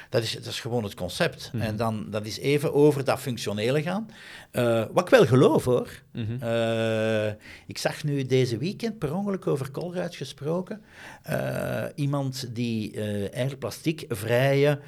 [0.09, 1.51] dat is, dat is gewoon het concept.
[1.53, 1.63] Mhm.
[1.63, 4.11] En dan, dat is even over dat functionele gaan.
[4.51, 5.89] Eh, wat ik wel geloof, hoor.
[6.13, 6.43] Mhm.
[6.43, 7.29] Eh,
[7.67, 10.83] ik zag nu deze weekend per ongeluk over Colruyt gesproken.
[11.23, 14.81] Eh, iemand die eigenlijk plastiekvrije...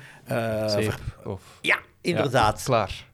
[0.66, 1.58] Zeep, of...
[1.60, 2.58] Ja, inderdaad.
[2.58, 3.08] Ja, klaar.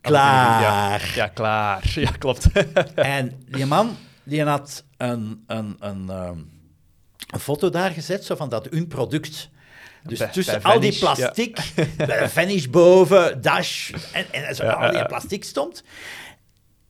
[0.00, 0.62] Klaar.
[0.62, 1.92] Ja, ja, klaar.
[1.94, 2.48] Ja, klopt.
[2.94, 6.38] En die man, die had een, een, een, ehm,
[7.26, 9.48] een foto daar gezet, zo van dat hun product.
[10.02, 11.30] Dus Bij- tussen bij al die Vanish, ja.
[11.30, 11.72] plastic,
[12.06, 15.06] bij Vanish boven, Dash, en, en zo Ja, al die ja, ja.
[15.06, 15.82] plastic stond.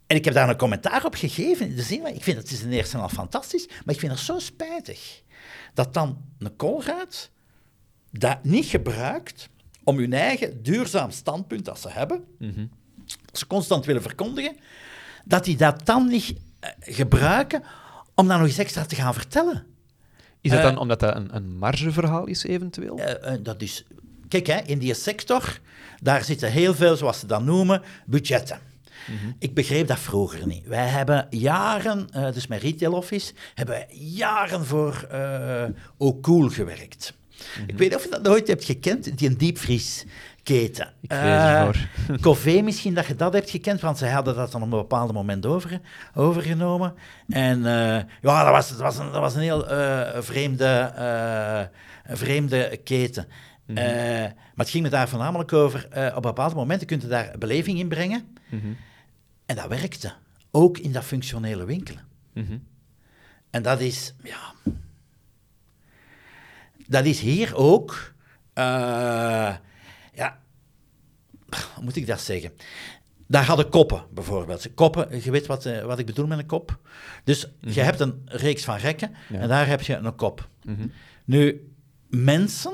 [0.07, 1.67] En ik heb daar een commentaar op gegeven.
[1.69, 4.13] in De zin, van, ik vind het is in eerste al fantastisch, maar ik vind
[4.13, 5.23] het zo spijtig
[5.75, 7.31] dat dan een Colruyt
[8.11, 9.49] dat niet gebruikt
[9.85, 12.67] om hun eigen duurzaam standpunt dat ze hebben, Mhm.
[13.33, 14.57] ze constant willen verkondigen,
[15.25, 17.63] dat die dat dan niet eh, gebruiken
[18.15, 19.67] om dan nog eens extra te gaan vertellen.
[20.47, 22.99] Is dat Eh, dan omdat dat een, een margeverhaal is, eventueel?
[22.99, 23.85] Eh, eh, dat is,
[24.29, 25.59] kijk, hè, in die sector,
[26.03, 28.59] daar zitten heel veel, zoals ze dat noemen, budgetten.
[29.39, 30.67] Ik begreep dat vroeger niet.
[30.67, 35.65] Wij hebben jaren, dus met Retail Office, hebben wij jaren voor eh
[35.97, 37.13] O'Cool gewerkt.
[37.67, 39.37] Ik weet niet of je dat nooit hebt gekend, die een
[40.47, 40.93] diepvriesketen.
[41.01, 44.79] Ik Eh, misschien dat je dat hebt gekend, want zij hadden dat dan op een
[44.79, 45.81] bepaald moment over,
[46.15, 46.95] overgenomen.
[47.29, 50.93] En eh, ja, dat was, dat was, een, dat was een heel eh, vreemde,
[52.05, 53.27] een vreemde keten.
[53.67, 53.75] Mhm.
[53.75, 57.89] Maar het ging me daar voornamelijk over, op bepaalde momenten kun je daar beleving in
[57.89, 58.37] brengen.
[58.49, 58.67] Mhm.
[59.47, 60.13] En dat werkte.
[60.51, 62.05] Ook in dat functionele winkelen.
[62.33, 62.59] Mhm.
[63.51, 64.55] En dat is, ja...
[66.89, 68.15] Dat is hier ook...
[70.17, 70.39] ja...
[71.75, 72.53] Hoe moet ik dat zeggen?
[73.27, 74.75] Daar hadden koppen, bijvoorbeeld.
[74.75, 76.79] Koppen, je weet wat, eh, wat ik bedoel met een kop.
[77.25, 79.39] Dus je hebt een reeks van rekken Ja.
[79.39, 80.49] en daar heb je een kop.
[80.65, 80.87] Mhm.
[81.25, 81.71] Nu,
[82.09, 82.73] mensen,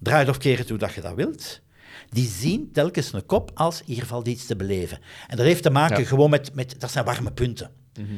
[0.00, 1.60] draai het of keren toe dat je dat wilt,
[2.08, 4.98] die zien telkens een kop als hier valt iets te beleven.
[5.28, 6.06] En dat heeft te maken Ja.
[6.06, 7.70] gewoon met, met, dat zijn warme punten.
[8.00, 8.14] Mhm.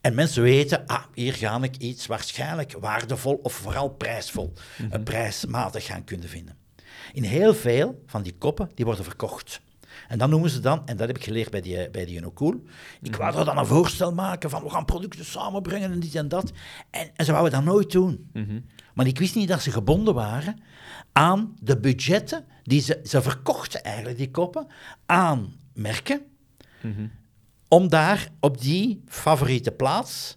[0.00, 4.52] En mensen weten, ah, hier ga ik iets waarschijnlijk waardevol of vooral prijsvol,
[4.90, 6.56] eh, prijsmatig gaan kunnen vinden.
[7.14, 9.60] In heel veel van die koppen, die worden verkocht.
[10.08, 12.62] En dan noemen ze dan, en dat heb ik geleerd bij die, bij die Cool,
[13.02, 16.28] ik wou er dan een voorstel maken van we gaan producten samenbrengen en dit en
[16.28, 16.52] dat.
[16.90, 18.30] En, en ze wouden dat nooit doen.
[18.32, 18.60] Mhm.
[18.94, 20.60] Maar ik wist niet dat ze gebonden waren
[21.12, 24.66] aan de budgetten die ze, ze verkochten eigenlijk, die koppen,
[25.06, 26.22] aan merken,
[26.80, 27.06] Mhm.
[27.68, 30.36] om daar op die favoriete plaats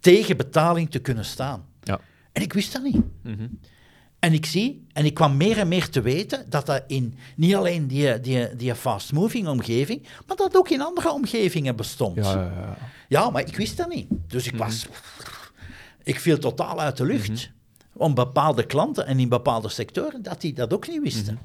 [0.00, 1.66] tegen betaling te kunnen staan.
[1.82, 2.00] Ja.
[2.32, 3.02] En ik wist dat niet.
[3.22, 3.46] Mhm.
[4.18, 7.54] En ik zie, en ik kwam meer en meer te weten, dat dat in niet
[7.54, 12.16] alleen die, die, die fast-moving omgeving, maar dat ook in andere omgevingen bestond.
[12.16, 12.76] Ja, ja, ja.
[13.08, 14.06] Ja, maar ik wist dat niet.
[14.26, 14.86] Dus ik was...
[16.02, 17.50] Ik viel totaal uit de lucht.
[17.92, 21.38] Om bepaalde klanten en in bepaalde sectoren, dat die dat ook niet wisten.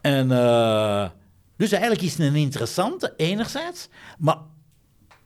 [0.00, 1.08] En eh,
[1.56, 4.36] dus eigenlijk is het een interessante, enerzijds, maar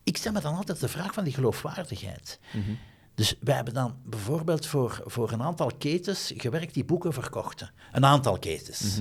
[0.05, 2.39] ik stel me dan altijd de vraag van die geloofwaardigheid.
[3.17, 7.71] Dus wij hebben dan bijvoorbeeld voor, voor een aantal ketens gewerkt die boeken verkochten.
[7.93, 8.99] Een aantal ketens.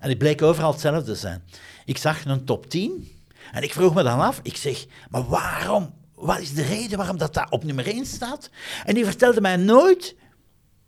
[0.00, 1.42] En die bleek overal hetzelfde te zijn.
[1.84, 3.08] Ik zag een top 10
[3.52, 5.94] en ik vroeg me dan af, ik zeg, maar waarom?
[6.14, 8.50] Wat is de reden waarom dat daar op nummer 1 staat?
[8.84, 10.16] En die vertelde mij nooit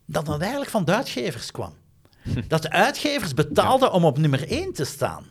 [0.07, 1.75] dat dat eigenlijk van de uitgevers kwam.
[2.49, 5.25] Dat de uitgevers betaalden om op nummer 1 te staan.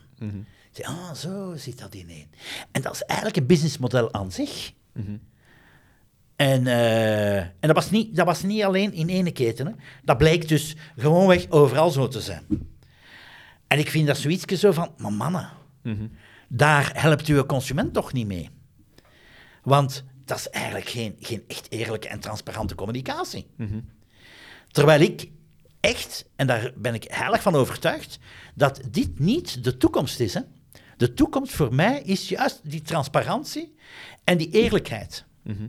[0.72, 2.30] Ik zei, ah, zo zit dat in één.
[2.72, 4.72] En dat is eigenlijk een businessmodel aan zich.
[6.36, 9.66] En, eh, en dat, was niet, dat was niet alleen in ene keten.
[9.66, 9.72] Hè.
[10.04, 12.46] Dat bleek dus gewoonweg overal zo te zijn.
[13.66, 15.48] En ik vind dat zoiets zo van, maar mannen,
[15.82, 16.06] Mhm.
[16.48, 18.50] daar helpt uw consument toch niet mee.
[19.62, 23.46] Want dat is eigenlijk geen, geen echt eerlijke en transparante communicatie.
[23.56, 23.80] Mhm.
[24.68, 25.30] Terwijl ik
[25.80, 28.18] echt, en daar ben ik heilig van overtuigd,
[28.54, 30.34] dat dit niet de toekomst is.
[30.34, 30.40] Hè?
[30.96, 33.74] De toekomst voor mij is juist die transparantie
[34.24, 35.24] en die eerlijkheid.
[35.42, 35.68] Mhm.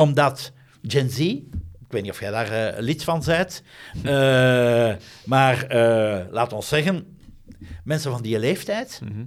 [0.00, 1.44] Omdat Gen Z, ik
[1.88, 3.62] weet niet of jij daar eh, lid van bent,
[4.02, 7.18] eh, maar eh, laat ons zeggen,
[7.84, 9.24] mensen van die leeftijd, Mhm.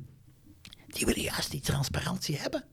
[0.88, 2.64] die willen juist die transparantie hebben.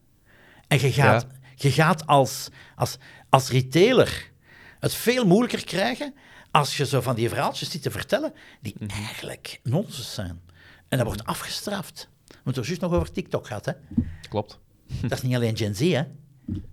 [0.69, 2.97] En je gaat, je gaat als, als,
[3.29, 4.31] als retailer
[4.79, 6.15] het veel moeilijker krijgen
[6.51, 10.41] als je zo van die verhaaltjes zit te vertellen die eigenlijk nonsens zijn.
[10.89, 12.09] En dat wordt afgestraft.
[12.27, 13.65] We hebben het er juist nog over TikTok gehad.
[13.65, 13.73] Hè?
[14.29, 14.59] Klopt.
[15.01, 16.03] Dat is niet alleen Gen Z, hè?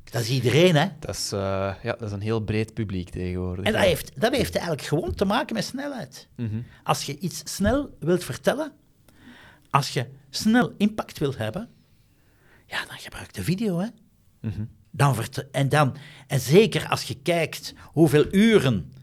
[0.03, 0.75] Dat is iedereen.
[0.75, 0.87] Hè?
[0.99, 1.39] Dat is, eh,
[1.83, 3.65] ja, dat is een heel breed publiek tegenwoordig.
[3.65, 6.27] En dat heeft, dat heeft eigenlijk gewoon te maken met snelheid.
[6.35, 6.57] Mhm.
[6.83, 8.71] Als je iets snel wilt vertellen,
[9.69, 11.69] als je snel impact wil hebben,
[12.65, 13.87] ja, dan gebruik de video, hè.
[14.41, 14.63] Mhm.
[14.91, 15.95] Dan vert- en, dan,
[16.27, 18.93] en zeker als je kijkt hoeveel uren,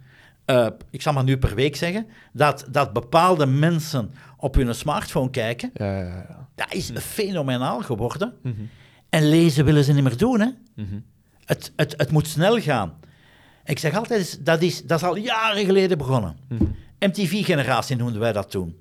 [0.45, 5.31] eh, ik zal maar nu per week zeggen, dat, dat bepaalde mensen op hun smartphone
[5.31, 6.49] kijken, Ja, ja, ja.
[6.55, 8.35] dat is fenomenaal geworden.
[8.43, 8.55] Mhm.
[9.15, 10.49] En lezen willen ze niet meer doen, hè.
[10.75, 10.99] Mhm.
[11.45, 12.95] Het, het, het moet snel gaan.
[13.65, 16.37] Ik zeg altijd, dat is, dat is al jaren geleden begonnen.
[16.49, 16.65] Mhm.
[16.99, 18.77] MTV-generatie noemden wij dat toen.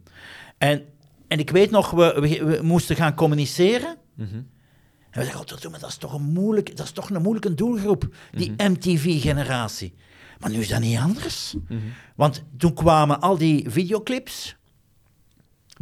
[0.58, 0.84] En,
[1.28, 3.98] en ik weet nog, we, we, we moesten gaan communiceren.
[4.15, 4.34] Mhm.
[4.34, 8.15] En we zeggen, oh, dat is toch een moeilijk, dat is toch een moeilijke doelgroep,
[8.32, 8.72] die Mhm.
[8.72, 9.93] MTV-generatie.
[10.39, 11.56] Maar nu is dat niet anders.
[11.67, 11.80] Mhm.
[12.15, 14.56] Want toen kwamen al die videoclips.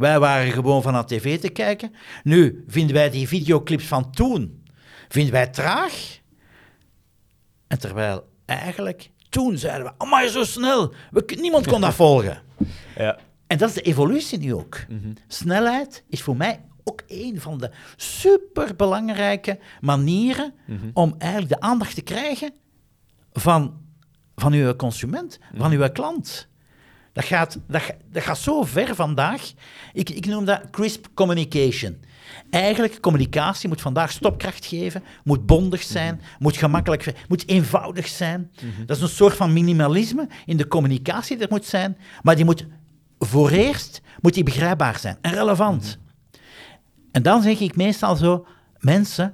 [0.02, 1.94] Wij waren gewoon van naar tv te kijken.
[2.24, 4.64] Nu vinden wij die videoclips van toen,
[5.10, 6.20] vinden wij traag.
[7.68, 12.42] En terwijl eigenlijk, toen zeiden we, maar zo snel, we, niemand kon dat volgen.
[12.98, 13.20] Ja.
[13.48, 14.78] En dat is de evolutie nu ook.
[14.90, 15.12] Mhm.
[15.28, 20.90] Snelheid is voor mij ook een van de superbelangrijke manieren Mhm.
[20.94, 22.54] om eigenlijk de aandacht te krijgen
[23.34, 23.82] van,
[24.36, 26.48] van uw consument, van uw klant.
[27.14, 29.52] Dat gaat, dat, dat gaat zo ver vandaag.
[29.94, 31.98] Ik, ik noem dat crisp communication.
[32.50, 38.52] Eigenlijk, communicatie moet vandaag stopkracht geven, moet bondig zijn, moet gemakkelijk, moet eenvoudig zijn.
[38.86, 42.66] Dat is een soort van minimalisme in de communicatie dat moet zijn, maar die moet
[43.20, 46.00] voor eerst moet die begrijpbaar zijn en relevant.
[47.12, 48.46] En dan zeg ik meestal zo,
[48.80, 49.34] mensen,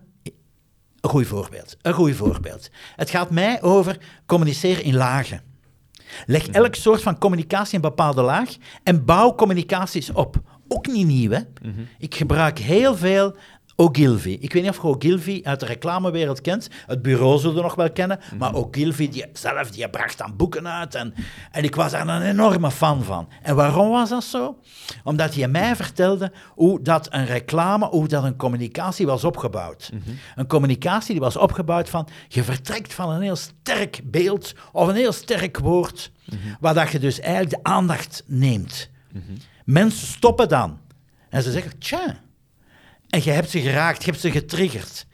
[1.02, 2.70] een goed voorbeeld, een goed voorbeeld.
[2.96, 5.47] Het gaat mij over communiceren in lagen.
[6.26, 8.50] Leg elk soort van communicatie in een bepaalde laag
[8.84, 10.36] en bouw communicaties op.
[10.67, 11.39] Ook niet nieuw, hè.
[11.98, 13.36] Ik gebruik heel veel
[13.80, 14.38] Ogilvy.
[14.40, 16.70] Ik weet niet of je Ogilvy uit de reclamewereld kent.
[16.86, 18.20] Het bureau zullen we nog wel kennen.
[18.38, 20.96] Maar Ogilvy die, zelf, die bracht dan boeken uit.
[20.96, 21.13] En,
[21.52, 23.28] en ik was daar een enorme fan van.
[23.42, 24.60] En waarom was dat zo?
[25.04, 29.92] Omdat hij mij vertelde hoe dat een reclame, hoe dat een communicatie was opgebouwd.
[30.36, 34.96] Een communicatie die was opgebouwd van, je vertrekt van een heel sterk beeld of een
[34.96, 36.12] heel sterk woord,
[36.60, 38.90] waar dat je dus eigenlijk de aandacht neemt.
[39.66, 40.80] Mensen stoppen dan.
[41.30, 42.26] En ze zeggen, tja,
[43.10, 45.06] en je hebt ze geraakt, je hebt ze getriggerd.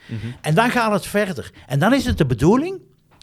[0.42, 1.52] En dan gaat het verder.
[1.68, 2.82] En dan is het de bedoeling,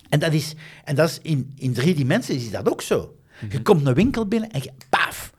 [0.09, 0.55] en dat is,
[0.85, 3.15] en dat is in, in drie dimensies is dat ook zo.
[3.49, 5.33] Je komt een winkel binnen en je, paf,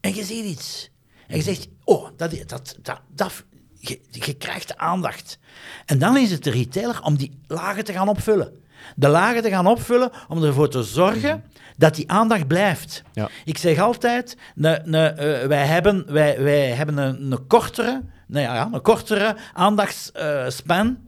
[0.00, 0.90] en je ziet iets.
[1.26, 3.44] En je zegt, oh, dat, dat, dat, dat,
[3.78, 5.38] je, je krijgt de aandacht.
[5.86, 8.62] En dan is het de retailer om die lagen te gaan opvullen.
[8.96, 11.44] De lagen te gaan opvullen om ervoor te zorgen
[11.76, 13.02] dat die aandacht blijft.
[13.12, 13.28] Ja.
[13.44, 18.44] Ik zeg altijd, ne, ne, eh, wij hebben, wij, wij hebben een, een kortere, nou
[18.44, 20.98] ja, een kortere aandachtsspan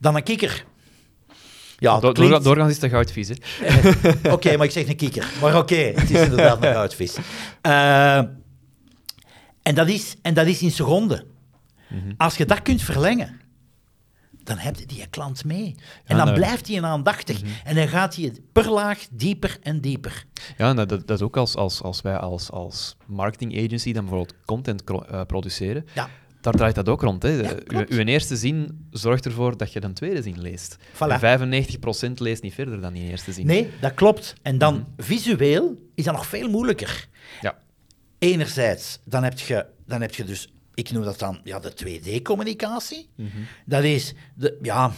[0.00, 0.64] dan een kikker.
[1.78, 3.34] Ja, klinkt- doorgaans is het goudvies, hè.
[4.32, 5.30] Oké, maar ik zeg een kikker.
[5.40, 7.16] Maar oké, het is inderdaad een goudvis.
[7.60, 8.16] Eh,
[9.62, 11.24] en, dat is, en dat is in seconden.
[11.88, 12.12] Mhm.
[12.16, 13.40] Als je dat kunt verlengen,
[14.44, 15.74] dan heb je die klant mee.
[16.04, 17.40] En Ja, dan blijft hij aandachtig.
[17.64, 20.24] En dan gaat hij per laag dieper en dieper.
[20.56, 24.34] Ja, dat, dat, is ook als, als, als wij als, als marketing agency dan bijvoorbeeld
[24.44, 25.86] content eh, produceren.
[25.94, 26.08] Ja.
[26.42, 27.22] Daar draait dat ook rond.
[27.22, 27.28] Hè.
[27.28, 30.76] Ja, uw, uw eerste zin zorgt ervoor dat je de tweede zin leest.
[30.94, 31.20] Voilà.
[31.20, 33.46] En 95% leest niet verder dan die eerste zin.
[33.46, 34.34] Nee, dat klopt.
[34.42, 34.84] En dan Mhm.
[35.02, 37.08] visueel is dat nog veel moeilijker.
[37.40, 37.58] Ja.
[38.18, 43.08] Enerzijds, dan heb je, dan heb je dus, ik noem dat dan ja, de 2D-communicatie.
[43.16, 43.28] Mhm.
[43.66, 44.92] Dat is, de, ja,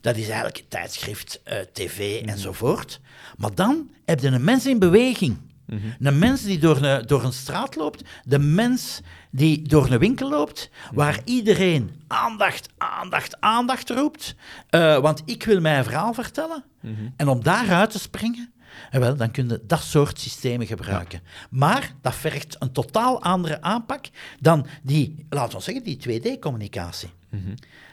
[0.00, 2.28] dat is eigenlijk tijdschrift, eh, tv Mhm.
[2.30, 3.00] enzovoort.
[3.36, 5.36] Maar dan heb je een mens in beweging.
[5.72, 6.06] Mhm.
[6.06, 10.28] Een mens die door een, door een straat loopt, de mens die door een winkel
[10.28, 10.94] loopt, Mhm.
[10.94, 14.34] waar iedereen aandacht, aandacht, aandacht roept.
[14.70, 16.64] Eh, want ik wil mijn verhaal vertellen.
[16.80, 16.92] Mhm.
[17.16, 18.52] En om daaruit te springen,
[18.90, 21.20] eh, wel, dan kun je dat soort systemen gebruiken.
[21.50, 24.06] Maar dat vergt een totaal andere aanpak
[24.40, 27.10] dan die, laten we zeggen, die 2D-communicatie.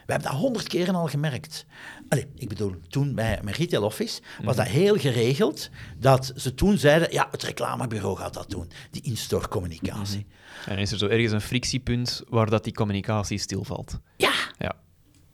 [0.06, 1.66] We hebben dat honderd keren al gemerkt.
[2.10, 6.78] Allee, ik bedoel, toen bij mijn retail office was dat heel geregeld dat ze toen
[6.78, 10.26] zeiden, ja, het reclamebureau gaat dat doen, die in-store communicatie.
[10.66, 13.98] En is er zo ergens een frictiepunt waar dat die communicatie stilvalt?
[14.16, 14.76] Ja, Ja.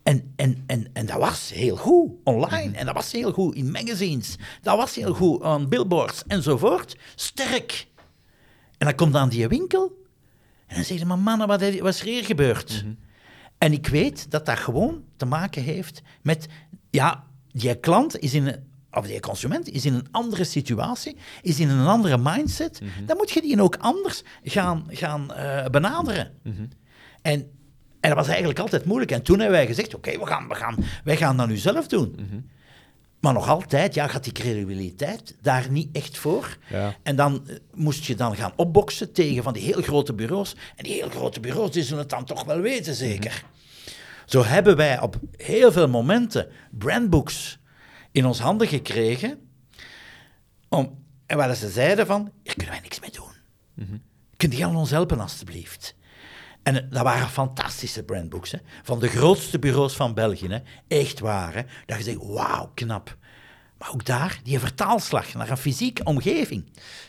[0.03, 2.77] En, en, en, en dat was heel goed online.
[2.77, 4.37] En dat was heel goed in magazines.
[4.63, 6.97] Dat was heel goed aan billboards enzovoort.
[7.15, 7.87] Sterk.
[8.79, 10.05] En dan komt dan die winkel.
[10.67, 12.85] En dan zeg je, maar mannen, wat wat is er hier gebeurd?
[13.59, 16.47] En ik weet dat dat gewoon te maken heeft met...
[16.91, 18.75] Ja, die klant is in een...
[18.91, 22.81] Of die consument is in een andere situatie, is in een andere mindset.
[23.07, 26.33] Dan moet je die ook anders gaan, gaan eh, benaderen.
[27.23, 27.51] En,
[28.01, 29.11] en dat was eigenlijk altijd moeilijk.
[29.11, 31.87] En toen hebben wij gezegd, oké, we gaan, we gaan, wij gaan dat nu zelf
[31.87, 32.15] doen.
[32.19, 32.43] Maar
[33.27, 36.57] Maar nog altijd, ja, gaat die credibiliteit daar niet echt voor.
[36.69, 36.97] Ja.
[37.03, 40.55] En dan eh, moest je dan gaan opboksen tegen van die heel grote bureaus.
[40.77, 43.45] En die heel grote bureaus, die zullen het dan toch wel weten, zeker.
[44.27, 47.59] Zo hebben wij op heel veel momenten brandbooks
[48.13, 49.39] in ons handen gekregen.
[50.69, 53.33] Om, en waar ze zeiden van, hier kunnen wij niks mee doen.
[54.37, 55.96] Kunt jij ons helpen, alstublieft?
[56.67, 58.51] En eh, dat waren fantastische brandbooks.
[58.51, 58.59] Hè?
[58.83, 60.49] Van de grootste bureaus van België.
[60.49, 60.59] Hè?
[60.89, 61.55] Echt waar.
[61.55, 61.63] Hè?
[61.87, 63.17] Dat je zegt, wauw, knap.
[63.79, 66.65] Maar ook daar, die vertaalslag naar een fysieke omgeving.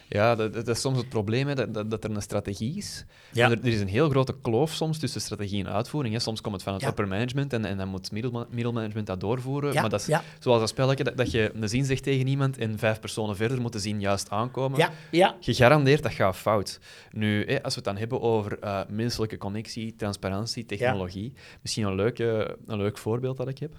[0.09, 3.05] Ja, dat, dat is soms het probleem, hè, dat, dat, er een strategie is.
[3.31, 3.49] Ja.
[3.51, 6.13] Er, er is een heel grote kloof soms tussen strategie en uitvoering.
[6.13, 6.19] Hè.
[6.19, 6.87] Soms komt het van het Ja.
[6.87, 9.73] upper management en, en dan moet middelma- middelmanagement dat doorvoeren.
[9.73, 12.57] Ja, Maar dat is zoals dat spelletje, dat, dat je een zin zegt tegen iemand
[12.57, 14.79] en vijf personen verder moeten zien juist aankomen.
[14.79, 15.35] Ja, ja.
[15.39, 16.79] Gegarandeerd, dat gaat fout.
[17.11, 21.95] Nu, hè, als we het dan hebben over eh, menselijke connectie, transparantie, technologie, misschien een,
[21.95, 23.71] leuke, een leuk voorbeeld dat ik heb.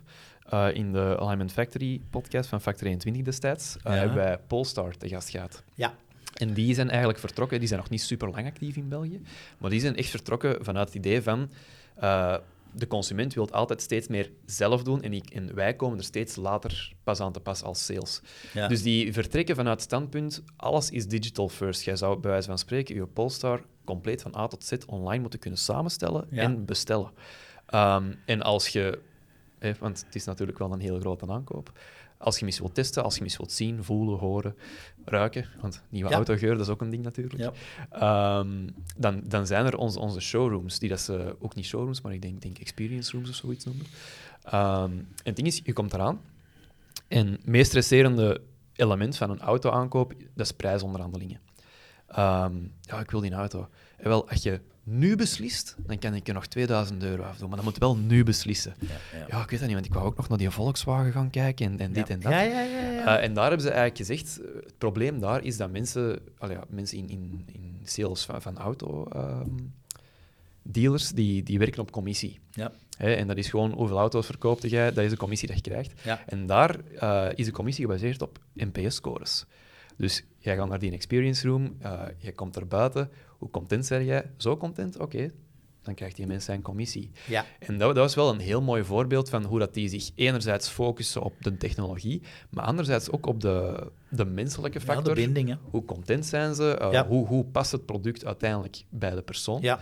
[0.49, 3.99] Eh, in de Alignment Factory podcast van Factor 21 destijds eh, Ja.
[3.99, 5.63] hebben wij Polestar te gast gehad.
[5.75, 5.95] ja.
[6.35, 9.21] En die zijn eigenlijk vertrokken, die zijn nog niet super lang actief in België,
[9.59, 11.51] maar die zijn echt vertrokken vanuit het idee van
[11.97, 12.37] eh,
[12.73, 16.93] de consument wil altijd steeds meer zelf doen en, en wij komen er steeds later
[17.05, 18.21] pas aan te pas als sales.
[18.55, 18.69] Ja.
[18.69, 21.83] Dus die vertrekken vanuit het standpunt, alles is digital first.
[21.83, 25.39] Jij zou bij wijze van spreken je Polestar compleet van A tot Z online moeten
[25.39, 26.43] kunnen samenstellen Ja.
[26.43, 27.11] en bestellen.
[27.67, 28.99] Ehm, en als je,
[29.81, 31.73] want het is natuurlijk wel een heel grote aankoop,
[32.19, 34.57] als je hem eens wilt testen, als je hem eens wilt zien, voelen, horen,
[35.05, 36.17] ruiken, want nieuwe Ja.
[36.17, 37.53] autogeur, dat is ook een ding natuurlijk, Ja.
[37.91, 42.13] Ehm, dan, dan zijn er onze, onze showrooms, die dat ze ook niet showrooms, maar
[42.13, 43.87] ik denk, denk experience rooms of zoiets noemen.
[44.43, 46.21] Ehm, en het ding is, je komt eraan
[47.09, 48.41] en het meest stresserende
[48.75, 51.41] element van een auto-aankoop, dat is prijsonderhandelingen.
[52.07, 53.69] Ehm, ja, ik wil die auto.
[53.97, 57.57] En wel, als je nu beslist, dan kan ik je nog 2000 euro afdoen, maar
[57.57, 58.74] dan moet wel nu beslissen.
[58.80, 59.26] Ja, ja.
[59.28, 61.66] Ja, ik weet dat niet, want ik wou ook nog naar die Volkswagen gaan kijken
[61.66, 62.32] en, en dit en dat.
[62.32, 63.18] Ja, ja, ja.
[63.18, 66.18] Eh, en daar hebben ze eigenlijk gezegd, eh, het probleem daar is dat mensen,
[66.68, 69.51] mensen in, in, in sales van, van auto ehm,
[70.62, 72.39] dealers, die, die werken op commissie.
[72.51, 72.72] ja.
[72.99, 75.93] En dat is gewoon hoeveel auto's verkoopt jij, dat is de commissie dat je krijgt.
[76.05, 76.22] Ja.
[76.26, 79.45] En daar eh, is de commissie gebaseerd op NPS-scores.
[79.99, 84.05] Dus jij gaat naar die experience room, eh jij komt er buiten, hoe content zijn
[84.05, 84.31] jij?
[84.37, 84.99] Zo content?
[84.99, 85.31] Oké,
[85.83, 87.11] dan krijgt die mens zijn commissie.
[87.27, 87.45] ja.
[87.59, 90.69] En dat, dat was wel een heel mooi voorbeeld van hoe dat die zich enerzijds
[90.69, 95.15] focussen op de technologie, maar anderzijds ook op de, de menselijke Ja, factor.
[95.15, 95.59] de bindingen.
[95.71, 96.71] hoe content zijn ze?
[96.77, 97.07] eh, Ja.
[97.07, 99.61] hoe, hoe past het product uiteindelijk bij de persoon?
[99.63, 99.79] Ja.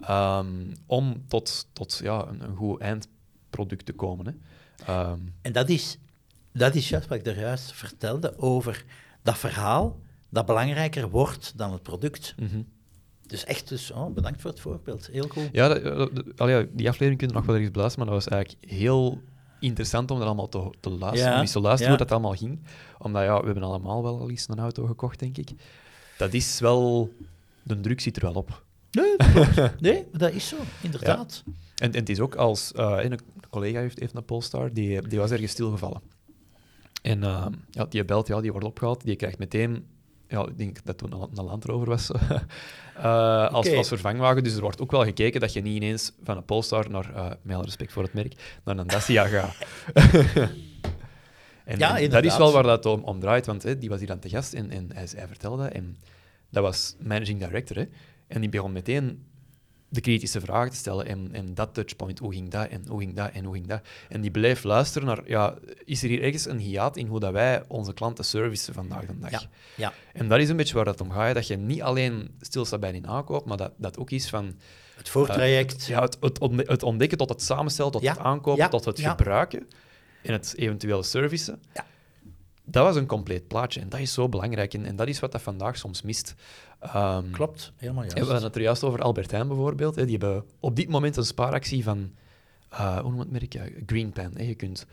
[0.00, 0.46] Ehm,
[0.86, 4.26] om tot, tot ja, een, een goed eindproduct te komen.
[4.26, 4.32] Hè.
[4.86, 5.98] Ehm, En dat is,
[6.52, 8.84] dat is juist wat ik er juist vertelde over
[9.28, 10.00] dat verhaal
[10.30, 12.34] dat belangrijker wordt dan het product.
[12.38, 12.62] mhm.
[13.26, 15.06] Dus echt, dus, oh, bedankt voor het voorbeeld.
[15.12, 15.28] Heel.
[15.52, 18.14] Ja, dat, dat- dat- allee, ja, die aflevering kun je nog wel ergens beluisteren, maar
[18.14, 19.20] dat was eigenlijk heel
[19.60, 21.28] interessant om er allemaal te, te luisteren.
[21.30, 21.98] Ja, Om eens te luisteren ja.
[21.98, 22.58] hoe dat allemaal ging.
[22.98, 25.50] Omdat ja, we hebben allemaal wel al eens een auto gekocht, denk ik.
[26.18, 27.12] Dat is wel...
[27.62, 28.64] De druk zit er wel op.
[28.90, 31.42] Nee, dat nee, dat is zo, inderdaad.
[31.46, 32.72] En, en het is ook als...
[32.72, 33.18] eh, een
[33.50, 36.00] collega heeft, heeft een Polestar, die, die was ergens stilgevallen.
[37.02, 39.86] En eh, ja, die belt, ja, die wordt opgehaald, die krijgt meteen...
[40.28, 42.10] Ja, ik denk dat toen een, een Land Rover was.
[42.96, 44.44] eh, als, vervangwagen.
[44.44, 47.30] Dus er wordt ook wel gekeken dat je niet ineens van een Polestar naar, eh
[47.42, 49.56] met alle respect voor het merk, naar een Dacia gaat.
[51.64, 54.00] en, Ja, en dat is wel waar dat om, om draait, want hè, die was
[54.00, 55.72] hier aan te gast en, en hij, hij vertelde dat.
[55.72, 55.96] En
[56.50, 57.76] dat was managing director.
[57.76, 57.84] Hè,
[58.26, 59.27] en die begon meteen
[59.88, 61.06] de kritische vragen te stellen.
[61.06, 63.80] En, en dat touchpoint, hoe ging dat en hoe ging dat en hoe ging dat?
[64.08, 67.32] En die bleef luisteren naar, ja, is er hier ergens een hiaat in hoe dat
[67.32, 69.30] wij onze klanten servicen vandaag de dag?
[69.30, 69.40] Ja,
[69.74, 69.92] ja.
[70.12, 72.92] En dat is een beetje waar dat om gaat, dat je niet alleen stilstaat bij
[72.92, 74.54] die aankoop, maar dat dat ook is van
[74.96, 75.86] Het voortraject.
[75.86, 78.84] ja, het, het, ontde- het ontdekken tot het samenstellen, tot Ja, het aankopen, ja, tot
[78.84, 79.68] het gebruiken
[80.22, 81.62] en het eventuele servicen.
[81.74, 81.86] Ja.
[82.70, 84.74] Dat was een compleet plaatje en dat is zo belangrijk.
[84.74, 86.34] En, en dat is wat dat vandaag soms mist.
[86.80, 88.18] Ehm, Klopt, helemaal juist.
[88.18, 89.94] we hadden het er juist over Albert Heijn bijvoorbeeld.
[89.94, 90.02] Hè.
[90.06, 92.10] Die hebben op dit moment een spaaractie van,
[92.68, 93.52] eh, hoe noem het merk?
[93.52, 94.30] Ja, Greenpan.
[94.34, 94.42] Hè.
[94.42, 94.86] Je kunt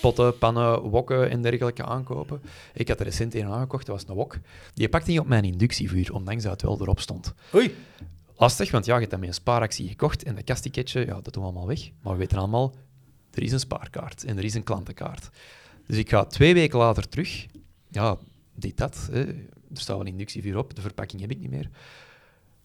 [0.00, 2.40] potten, pannen, wokken en dergelijke aankopen.
[2.74, 4.38] Ik had er recent een aangekocht, dat was een wok.
[4.74, 7.34] Die pakte niet op mijn inductievuur, ondanks dat het wel erop stond.
[7.54, 7.74] Oei.
[8.36, 11.32] Lastig, want ja, je hebt dat met een spaaractie gekocht en dat kastticketje, ja, dat
[11.32, 11.90] doen we allemaal weg.
[12.02, 12.74] Maar we weten allemaal,
[13.30, 15.28] er is een spaarkaart en er is een klantenkaart.
[15.86, 17.46] Dus ik ga twee weken later terug.
[17.90, 18.16] Ja,
[18.54, 19.08] dit, dat.
[19.12, 19.20] Hè.
[19.74, 21.68] Er staat een inductievuur op, de verpakking heb ik niet meer.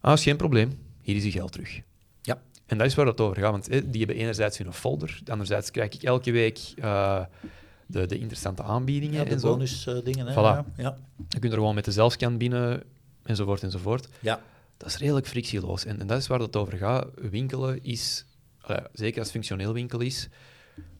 [0.00, 0.78] Ah, is geen probleem.
[1.02, 1.80] Hier is je geld terug.
[2.22, 2.40] Ja.
[2.66, 5.70] En dat is waar het over gaat, want hè, die hebben enerzijds hun folder, anderzijds
[5.70, 7.24] krijg ik elke week eh,
[7.86, 9.48] de, de interessante aanbiedingen Ja, de en zo.
[9.50, 10.26] bonusdingen.
[10.26, 10.32] hè.
[10.32, 10.36] Voilà.
[10.36, 10.96] Ja, ja.
[11.28, 12.82] Je kunt er gewoon met de zelfscan binnen,
[13.22, 14.08] enzovoort, enzovoort.
[14.20, 14.40] ja.
[14.76, 15.84] Dat is redelijk frictieloos.
[15.84, 17.06] En, en dat is waar het over gaat.
[17.14, 18.24] Winkelen is,
[18.66, 20.28] eh, zeker als het functioneel winkel is,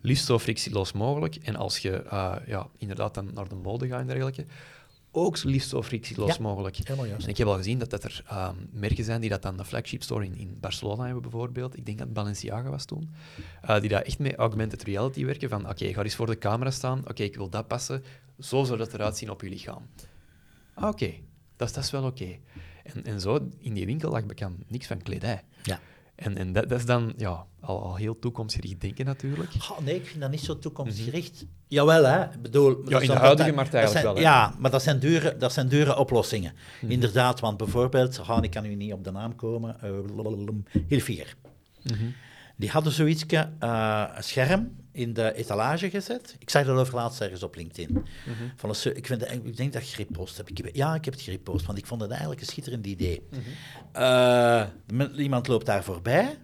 [0.00, 1.36] liefst zo frictieloos mogelijk.
[1.36, 4.44] En als je eh, ja, inderdaad dan naar de mode gaat en dergelijke,
[5.12, 6.42] ook zo liefst zo frictieloos Ja.
[6.42, 6.76] mogelijk.
[6.76, 7.24] Helemaal juist.
[7.24, 9.64] En ik heb al gezien dat, dat er ehm, merken zijn die dat dan de
[9.64, 11.76] flagship store in, in Barcelona hebben bijvoorbeeld.
[11.76, 13.10] Ik denk dat Balenciaga was toen.
[13.62, 15.48] eh, die daar echt met augmented reality werken.
[15.48, 16.98] Van oké, ga eens voor de camera staan.
[17.08, 18.04] Oké, ik wil dat passen.
[18.38, 19.86] Zo zou dat eruit zien op je lichaam.
[20.74, 21.12] Ah, oké.
[21.56, 22.36] Dat, is- dat is wel oké.
[22.82, 25.42] En, en zo, in die winkel lag bekend niks van kledij.
[25.62, 25.80] Ja.
[26.20, 29.50] En, en dat, dat is dan ja, al, al heel toekomstgericht denken natuurlijk.
[29.84, 31.44] Nee, ik vind dat niet zo toekomstgericht.
[31.68, 32.22] Jawel, hè.
[32.24, 33.00] Ik bedoel, Mhm.
[33.00, 34.20] in de huidige markt eigenlijk zijn- wel, hè.
[34.38, 36.52] Ja, maar dat zijn dure, dat zijn dure oplossingen.
[36.80, 36.92] Mhm.
[36.92, 39.90] Inderdaad, want bijvoorbeeld, oh, ik kan nu niet op de naam komen, eh,
[40.88, 41.36] Hilfiger.
[41.82, 42.04] Mhm.
[42.60, 46.36] Die hadden zoiets, eh, een scherm in de etalage gezet.
[46.38, 47.92] Ik zag dat over laatst ergens op LinkedIn.
[47.92, 48.04] Mhm.
[48.56, 50.48] Van een, ik, vind, ik denk dat ik gerepost heb.
[50.50, 50.74] Ik heb.
[50.74, 53.22] Ja, ik heb het gerepost, want ik vond het eigenlijk een schitterend idee.
[53.30, 53.40] Mhm.
[53.92, 54.66] Eh,
[55.16, 56.38] iemand loopt daar voorbij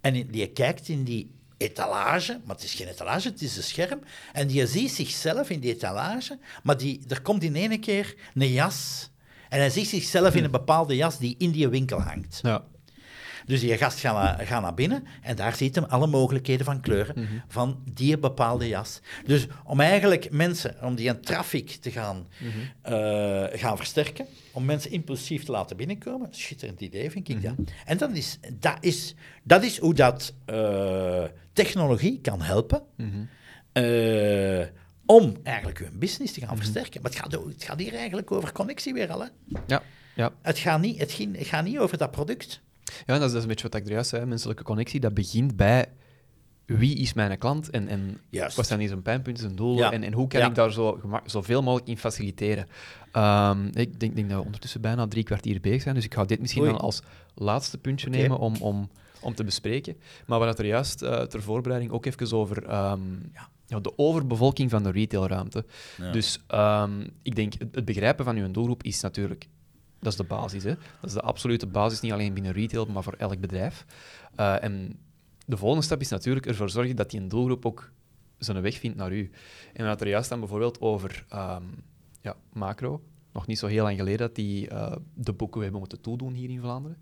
[0.00, 3.62] en die- die kijkt in die etalage, maar het is geen etalage, het is een
[3.62, 4.00] scherm.
[4.32, 8.52] En die ziet zichzelf in die etalage, maar die, er komt in ene keer een
[8.52, 9.10] jas.
[9.48, 12.38] En hij ziet zichzelf in een bepaalde jas die in die winkel hangt.
[12.42, 12.64] Ja.
[13.50, 16.80] Dus die gast gaat naar, gaat naar binnen en daar ziet hem alle mogelijkheden van
[16.80, 19.00] kleuren van die bepaalde jas.
[19.26, 22.26] Dus om eigenlijk mensen, om die een traffic te gaan,
[22.82, 27.54] eh, gaan versterken, om mensen impulsief te laten binnenkomen, schitterend idee vind ik dat.
[27.84, 32.82] En dat is, dat, is, dat is hoe dat eh, technologie kan helpen.
[33.72, 34.66] eh,
[35.06, 37.02] om eigenlijk hun business te gaan versterken.
[37.02, 39.20] Maar het gaat, het gaat hier eigenlijk over connectie weer al.
[39.20, 39.26] Hè?
[39.66, 39.82] Ja.
[40.14, 40.32] Ja.
[40.42, 42.60] Het, gaat niet, het, ging, het gaat niet over dat product.
[43.06, 44.24] Ja, dat is, dat is een beetje wat ik er juist zei.
[44.24, 45.86] Menselijke connectie, dat begint bij
[46.66, 48.56] wie is mijn klant en, en Juist.
[48.56, 49.92] wat zijn zijn pijnpunten, zijn doelen Ja.
[49.92, 50.46] en, en hoe kan Ja.
[50.46, 52.66] ik daar zo zoveel mogelijk in faciliteren.
[53.12, 56.24] Ehm, ik denk, denk dat we ondertussen bijna drie kwartier bezig zijn, dus ik ga
[56.24, 56.70] dit misschien Oei.
[56.72, 57.02] dan als
[57.34, 58.88] laatste puntje nemen om, om,
[59.20, 59.96] om te bespreken.
[60.26, 63.00] Maar we hadden er juist eh, ter voorbereiding ook even over ehm,
[63.66, 65.64] ja, de overbevolking van de retailruimte.
[66.12, 69.48] Dus ehm, ik denk, het, het begrijpen van uw doelgroep is natuurlijk
[70.00, 70.62] dat is de basis.
[70.64, 70.74] Hè?
[70.74, 73.84] Dat is de absolute basis, niet alleen binnen retail, maar voor elk bedrijf.
[74.34, 74.98] Eh, en
[75.46, 77.90] de volgende stap is natuurlijk ervoor zorgen dat die een doelgroep ook
[78.38, 79.30] zijn weg vindt naar u.
[79.72, 81.62] En we hadden er juist dan bijvoorbeeld over ehm,
[82.20, 83.02] ja, macro.
[83.32, 86.50] Nog niet zo heel lang geleden dat die eh, de boeken hebben moeten toedoen hier
[86.50, 86.98] in Vlaanderen.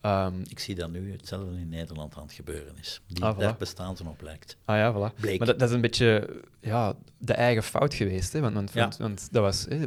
[0.00, 3.00] Ehm, Ik zie dat nu hetzelfde in Nederland aan het gebeuren is.
[3.06, 3.38] Die, Ah, voilà.
[3.40, 4.56] Daar bestaan ze op lijkt.
[4.64, 5.14] Ah ja, voilà.
[5.20, 5.38] Bleek.
[5.38, 8.32] Maar dat, dat is een beetje ja, de eigen fout geweest.
[8.32, 8.40] Hè?
[8.40, 8.80] Want, want, Ja.
[8.80, 9.84] want, want dat was, hè,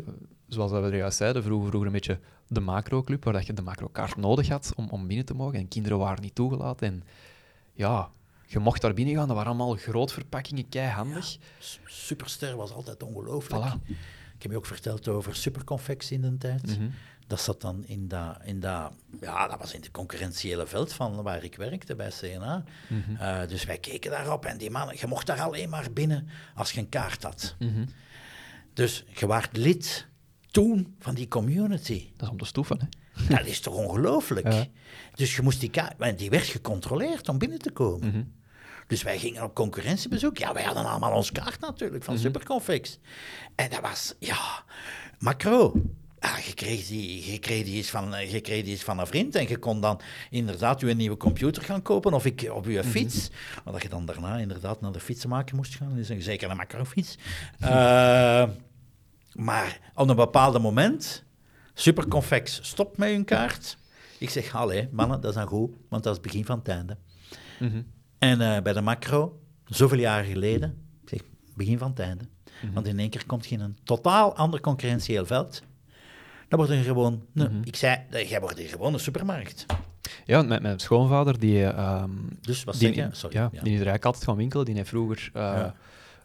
[0.48, 2.20] zoals we er juist zeiden, vroeger, vroeger een beetje
[2.54, 5.60] de macroclub, waar dat je de macrokaart nodig had om, om binnen te mogen.
[5.60, 6.88] En kinderen waren niet toegelaten.
[6.88, 7.04] En
[7.74, 8.10] ja,
[8.46, 11.38] je mocht daar binnen gaan, dat waren allemaal grootverpakkingen, keihandig.
[11.60, 13.64] S- Superster was altijd ongelooflijk.
[13.66, 13.90] Voilà.
[14.36, 16.78] Ik heb je ook verteld over superconfectie in de tijd.
[16.80, 16.90] Mhm.
[17.28, 18.92] Dat zat dan in dat, in dat,
[19.22, 22.64] ja, dat was in het concurrentiële veld van waar ik werkte bij CNA.
[22.88, 23.16] Mhm.
[23.22, 26.72] Eh, dus wij keken daarop en die mannen, je mocht daar alleen maar binnen als
[26.72, 27.56] je een kaart had.
[27.60, 27.86] Mhm.
[28.74, 30.08] Dus je waart lid
[30.52, 32.08] toen van die community.
[32.16, 32.88] Dat is om te stoeven, hè.
[33.36, 34.52] Dat is toch ongelooflijk?
[34.54, 34.66] Ja.
[35.16, 38.08] Dus je moest die kaart, want die werd gecontroleerd om binnen te komen.
[38.08, 38.24] Mhm.
[38.88, 40.38] Dus wij gingen op concurrentiebezoek.
[40.38, 43.00] Ja, wij hadden allemaal ons kaart natuurlijk van Superconfex.
[43.56, 44.64] En dat was, ja,
[45.20, 45.74] macro.
[46.20, 49.36] Ah, je, kreeg die, je, kreeg die eens van, je kreeg die van een vriend
[49.36, 53.30] en je kon dan inderdaad je nieuwe computer gaan kopen of ik, op je fiets.
[53.64, 55.96] Maar dat je dan daarna inderdaad naar de fietsenmaker moest gaan.
[55.96, 57.18] Dus een- zeker een macrofiets.
[57.60, 58.44] Eh,
[59.34, 61.24] maar op een bepaald moment,
[61.74, 63.78] Superconfex stopt met hun kaart.
[64.20, 66.68] Ik zeg, allee, mannen, dat is dan goed, want dat is het begin van het
[66.68, 66.98] einde.
[67.60, 67.82] Mhm.
[68.20, 71.20] En eh, bij de macro, zoveel jaren geleden, ik zeg,
[71.56, 72.24] begin van het einde.
[72.64, 72.74] Mhm.
[72.74, 75.62] Want in één keer komt je in een totaal ander concurrentieel veld.
[76.48, 77.62] Dan wordt er gewoon, nee, Mhm.
[77.64, 79.66] ik zei, eh, jij wordt hier gewoon een supermarkt.
[80.26, 82.10] Ja, mijn, mijn schoonvader, die, ehm,
[82.42, 83.16] Dus wat die, zeg je?
[83.16, 83.36] Sorry.
[83.36, 83.50] ja, ja.
[83.62, 84.66] die is eigenlijk altijd gaan winkelen.
[84.66, 85.76] Die heeft vroeger eh, Ja.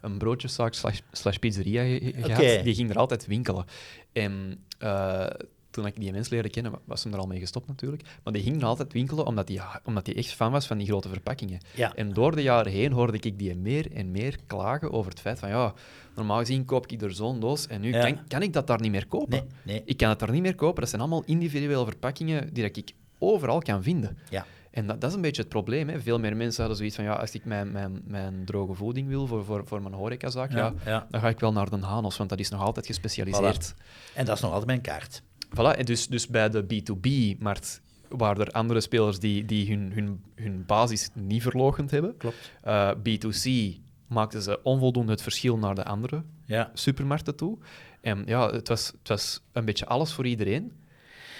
[0.01, 2.63] Een broodjeszaak slash, slash pizzeria ge- gehad.
[2.63, 3.65] Die ging er altijd winkelen.
[4.13, 5.25] En eh,
[5.69, 8.03] toen ik die mensen leerde kennen, wa- was hem er al mee gestopt natuurlijk.
[8.23, 10.87] Maar die ging er altijd winkelen omdat hij omdat die echt fan was van die
[10.87, 11.59] grote verpakkingen.
[11.75, 11.95] Ja.
[11.95, 15.39] En door de jaren heen hoorde ik die meer en meer klagen over het feit
[15.39, 15.73] van ja,
[16.15, 18.01] normaal gezien koop ik er zo'n doos en nu Ja.
[18.01, 19.29] kan, kan ik dat daar niet meer kopen.
[19.29, 19.81] Nee, nee.
[19.85, 20.79] Ik kan het daar niet meer kopen.
[20.81, 24.17] Dat zijn allemaal individuele verpakkingen die dat ik overal kan vinden.
[24.29, 24.45] Ja.
[24.71, 25.89] En dat, dat is een beetje het probleem.
[25.89, 25.99] Hè.
[26.01, 29.27] Veel meer mensen hadden zoiets van, ja, als ik mijn, mijn, mijn droge voeding wil
[29.27, 31.07] voor, voor, voor mijn horecazaak, ja, Ja, ja.
[31.09, 33.73] dan ga ik wel naar de Hanos, want dat is nog altijd gespecialiseerd.
[34.15, 35.21] En dat is nog altijd mijn kaart.
[35.55, 35.77] Voilà.
[35.77, 40.63] en dus, dus bij de B2B-markt waren er andere spelers die, die hun, hun, hun
[40.65, 42.17] basis niet verlogend hebben.
[42.17, 42.51] Klopt.
[42.61, 43.75] Eh, B2C
[44.07, 46.71] maakten ze onvoldoende het verschil naar de andere Ja.
[46.73, 47.57] supermarkten toe.
[48.01, 50.71] En ja, het was, het was een beetje alles voor iedereen,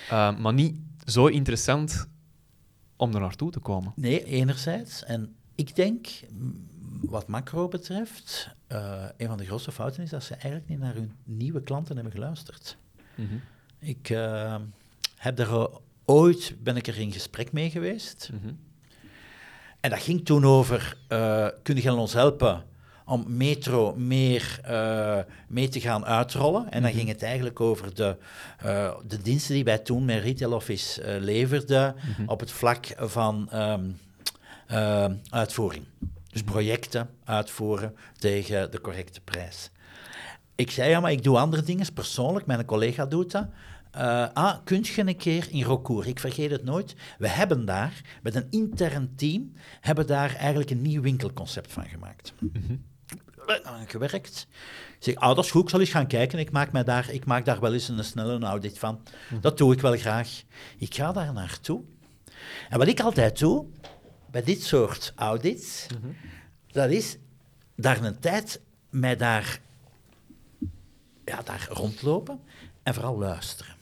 [0.10, 2.08] Eh, maar niet zo interessant
[2.98, 3.94] om er naartoe te komen.
[3.96, 5.04] Nee, enerzijds.
[5.04, 6.08] En ik denk,
[7.02, 10.94] wat macro betreft, uh, een van de grootste fouten is dat ze eigenlijk niet naar
[10.94, 12.78] hun nieuwe klanten hebben geluisterd.
[13.16, 13.36] Mhm.
[13.80, 14.56] Ik uh,
[15.16, 15.70] heb er
[16.06, 18.30] ooit, ben ik er in gesprek mee geweest.
[18.34, 18.54] Mhm.
[19.80, 22.64] En dat ging toen over, uh, kun je ons helpen
[23.08, 26.66] om metro meer uh, mee te gaan uitrollen.
[26.72, 26.98] En dan Mhm.
[27.00, 28.18] ging het eigenlijk over de,
[28.66, 32.30] uh, de diensten die wij toen met Retail Office uh, leverden Mhm.
[32.30, 33.98] op het vlak van um,
[35.30, 35.86] uitvoering.
[36.32, 39.70] Dus projecten uitvoeren tegen de correcte prijs.
[40.56, 42.46] Ik zei, ja, maar ik doe andere dingen persoonlijk.
[42.46, 43.48] Mijn collega doet dat.
[43.98, 48.02] Uh, ah, kunt je een keer in Rocour, ik vergeet het nooit, we hebben daar,
[48.22, 52.34] met een intern team, hebben daar eigenlijk een nieuw winkelconcept van gemaakt.
[52.40, 52.76] Mhm.
[53.88, 54.48] Gewerkt.
[54.98, 56.40] Ik zeg, ah, dat is goed, ik zal eens gaan kijken.
[56.40, 59.02] Ik maak, mij daar, ik maak daar wel eens een snelle audit van.
[59.42, 60.44] Dat doe ik wel graag.
[60.78, 61.82] Ik ga daar naartoe.
[62.70, 63.66] En wat ik altijd doe,
[64.32, 66.12] bij dit soort audits, Mhm.
[66.72, 67.18] dat is
[67.76, 69.60] daar een tijd mij daar,
[71.26, 72.40] ja, daar rondlopen
[72.84, 73.76] en vooral luisteren.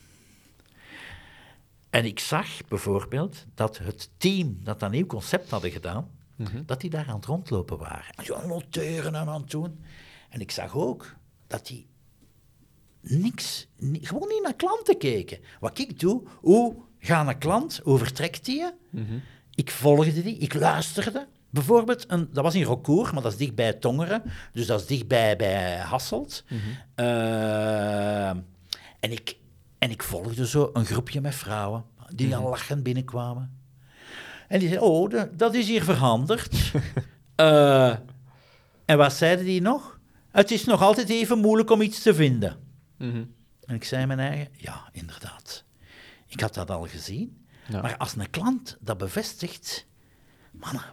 [1.89, 6.63] En ik zag bijvoorbeeld dat het team dat dat nieuw concept hadden gedaan, Mhm.
[6.65, 8.13] dat die daar aan het rondlopen waren.
[8.15, 9.79] En zo aan het noteren en aan het doen.
[10.29, 11.15] En ik zag ook
[11.47, 11.88] dat die
[13.01, 15.39] niks, ni- gewoon niet naar klanten keken.
[15.59, 18.71] Wat ik doe, hoe gaat een klant, hoe vertrekt die?
[18.89, 19.17] Mhm.
[19.55, 21.27] Ik volgde die, ik luisterde.
[21.49, 24.23] Bijvoorbeeld, een, dat was in Rocour, maar dat is dicht bij Tongeren,
[24.53, 26.43] dus dat is dicht bij, Hasselt.
[26.49, 26.59] Mhm.
[26.95, 28.29] Eh,
[28.99, 29.38] en, ik,
[29.77, 32.36] en ik volgde zo een groepje met vrouwen die Mhm.
[32.41, 33.59] al lachend binnenkwamen.
[34.47, 36.51] En die zeiden, oh, de- dat is hier veranderd.
[37.35, 37.95] Eh,
[38.85, 39.99] en wat zeiden die nog?
[40.31, 42.57] Het is nog altijd even moeilijk om iets te vinden.
[42.97, 43.23] Mhm.
[43.65, 45.63] En ik zei mijn eigen, ja, inderdaad.
[46.27, 47.45] Ik had dat al gezien.
[47.69, 47.81] Ja.
[47.81, 49.87] Maar als een klant dat bevestigt,
[50.51, 50.83] mannen,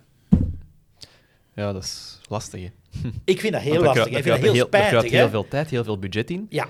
[1.54, 2.62] ja, dat is lastig.
[2.62, 2.70] Hè.
[3.24, 4.06] ik vind dat heel lastig.
[4.06, 5.10] Ik vind dat heel spijtig.
[5.10, 6.46] heel veel tijd, heel veel budget in.
[6.48, 6.68] Ja,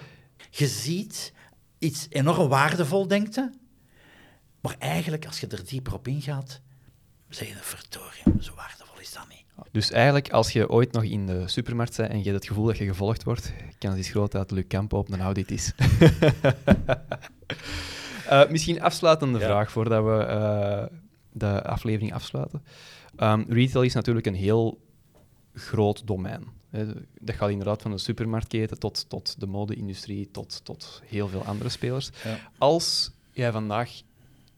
[0.50, 1.32] je ziet
[1.78, 3.50] iets enorm waardevol, denkt je.
[4.60, 6.60] Maar eigenlijk, als je er dieper op ingaat,
[7.34, 9.44] zeg je, verdorie, zo waardevol is dat niet.
[9.70, 12.64] Dus eigenlijk, als je ooit nog in de supermarkt bent en je hebt het gevoel
[12.66, 15.72] dat je gevolgd wordt, kans is groot dat Luc Campo op een audit is.
[18.28, 19.44] Eh, misschien afsluitende Ja.
[19.44, 20.96] vraag voordat we eh,
[21.32, 22.62] de aflevering afsluiten.
[23.16, 24.80] Ehm, retail is natuurlijk een heel
[25.54, 26.44] groot domein.
[26.70, 26.86] Hè.
[27.20, 31.70] Dat gaat inderdaad van de supermarktketen tot, tot de mode-industrie, tot, tot heel veel andere
[31.70, 32.10] spelers.
[32.24, 32.38] Ja.
[32.58, 33.90] Als jij vandaag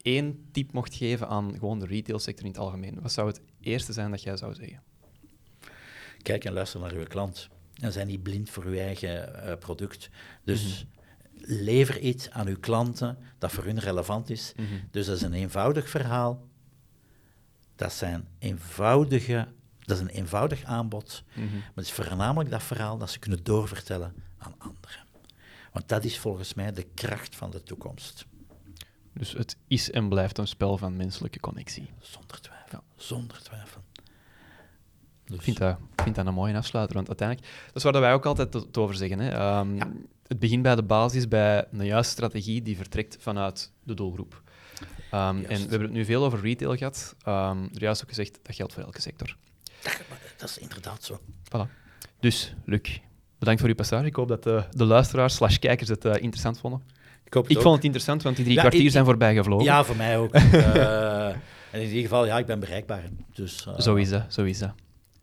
[0.04, 3.92] één tip mocht geven aan gewoon de retailsector in het algemeen, wat zou het eerste
[3.92, 4.82] zijn dat jij zou zeggen?
[6.22, 7.48] Kijk en luister naar uw klant.
[7.74, 10.10] En zijn niet blind voor uw eigen eh, product.
[10.44, 10.86] Dus
[11.40, 14.52] lever iets aan uw klanten dat voor hun relevant is.
[14.90, 16.48] Dus dat is een eenvoudig verhaal.
[17.76, 19.48] Dat, zijn eenvoudige,
[19.80, 21.24] dat is een eenvoudig aanbod.
[21.34, 21.52] Mhm.
[21.52, 25.04] Maar het is voornamelijk dat verhaal dat ze kunnen doorvertellen aan anderen.
[25.72, 28.26] Want dat is volgens mij de kracht van de toekomst.
[29.14, 31.90] Dus het is en blijft een spel van menselijke connectie.
[32.00, 32.82] Zonder twijfel.
[32.96, 33.80] Zonder twijfel.
[35.24, 37.48] Dus, Ik vind dat, ik vind dat een mooie afsluiter, want uiteindelijk...
[37.66, 39.18] Dat is waar dat wij ook altijd het over zeggen.
[39.18, 39.30] Hè.
[39.30, 39.92] Ehm, Ja.
[40.26, 44.42] Het begint bij de basis, bij een juiste strategie die vertrekt vanuit de doelgroep.
[45.10, 47.14] Ehm, en we hebben het nu veel over retail gehad.
[47.22, 49.36] Ehm er juist ook gezegd, dat geldt voor elke sector.
[49.82, 49.92] dat,
[50.36, 51.20] dat is inderdaad zo.
[51.44, 51.70] Voilà.
[52.20, 53.00] Dus, Luc,
[53.38, 54.06] bedankt voor uw passage.
[54.06, 56.82] Ik hoop dat de, de luisteraars slash kijkers het eh, interessant vonden.
[57.36, 59.64] Ik, vond het interessant, want die drie Ja, kwartier ik- zijn voorbij gevlogen.
[59.64, 60.34] Ja, voor mij ook.
[60.52, 61.26] Eh,
[61.70, 63.02] en in ieder geval, ja, ik ben bereikbaar.
[63.34, 64.72] Dus, Zo is dat, zo is dat.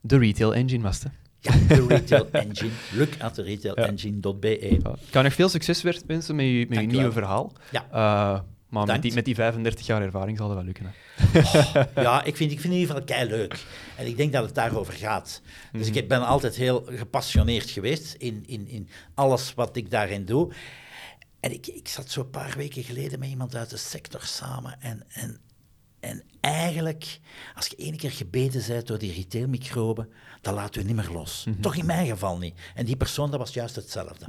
[0.01, 1.12] De retail engine was het.
[1.39, 2.70] Ja, de retail engine.
[2.97, 4.57] Look at the retailengine.be.
[4.84, 4.91] Ja.
[4.91, 7.53] Ik kan nog veel succes wensen met je, met je nieuwe verhaal.
[7.72, 7.86] Ja.
[7.91, 8.39] Eh,
[8.70, 10.86] maar met die, met die 35 jaar ervaring zal dat wel lukken.
[10.86, 10.91] Hè.
[12.01, 13.66] Ja, ik vind, ik vind in ieder geval kei leuk.
[13.95, 15.41] En ik denk dat het daarover gaat.
[15.72, 20.51] Dus ik ben altijd heel gepassioneerd geweest in, in, in alles wat ik daarin doe.
[21.41, 24.81] En ik, ik zat zo een paar weken geleden met iemand uit de sector samen.
[24.81, 25.39] En, en,
[25.99, 27.19] en eigenlijk,
[27.55, 30.09] als je één keer gebeten bent door die retailmicroben,
[30.41, 31.45] dan laat u niet meer los.
[31.61, 32.59] Toch in mijn geval niet.
[32.75, 34.25] En die persoon, dat was juist hetzelfde.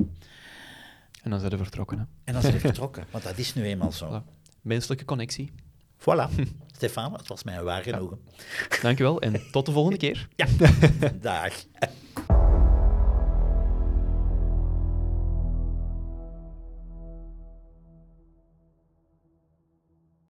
[1.22, 1.98] En dan zijn we vertrokken.
[1.98, 2.04] Hè.
[2.24, 4.22] En dan zijn we vertrokken, want dat is nu eenmaal zo.
[4.22, 4.40] Voilà.
[4.60, 5.52] Menselijke connectie.
[5.98, 6.44] Voilà.
[6.76, 8.20] Stefan, het was mij een waar genoegen.
[8.82, 10.28] Dankjewel en tot de volgende keer.
[10.36, 10.46] Ja,
[11.20, 11.64] dag.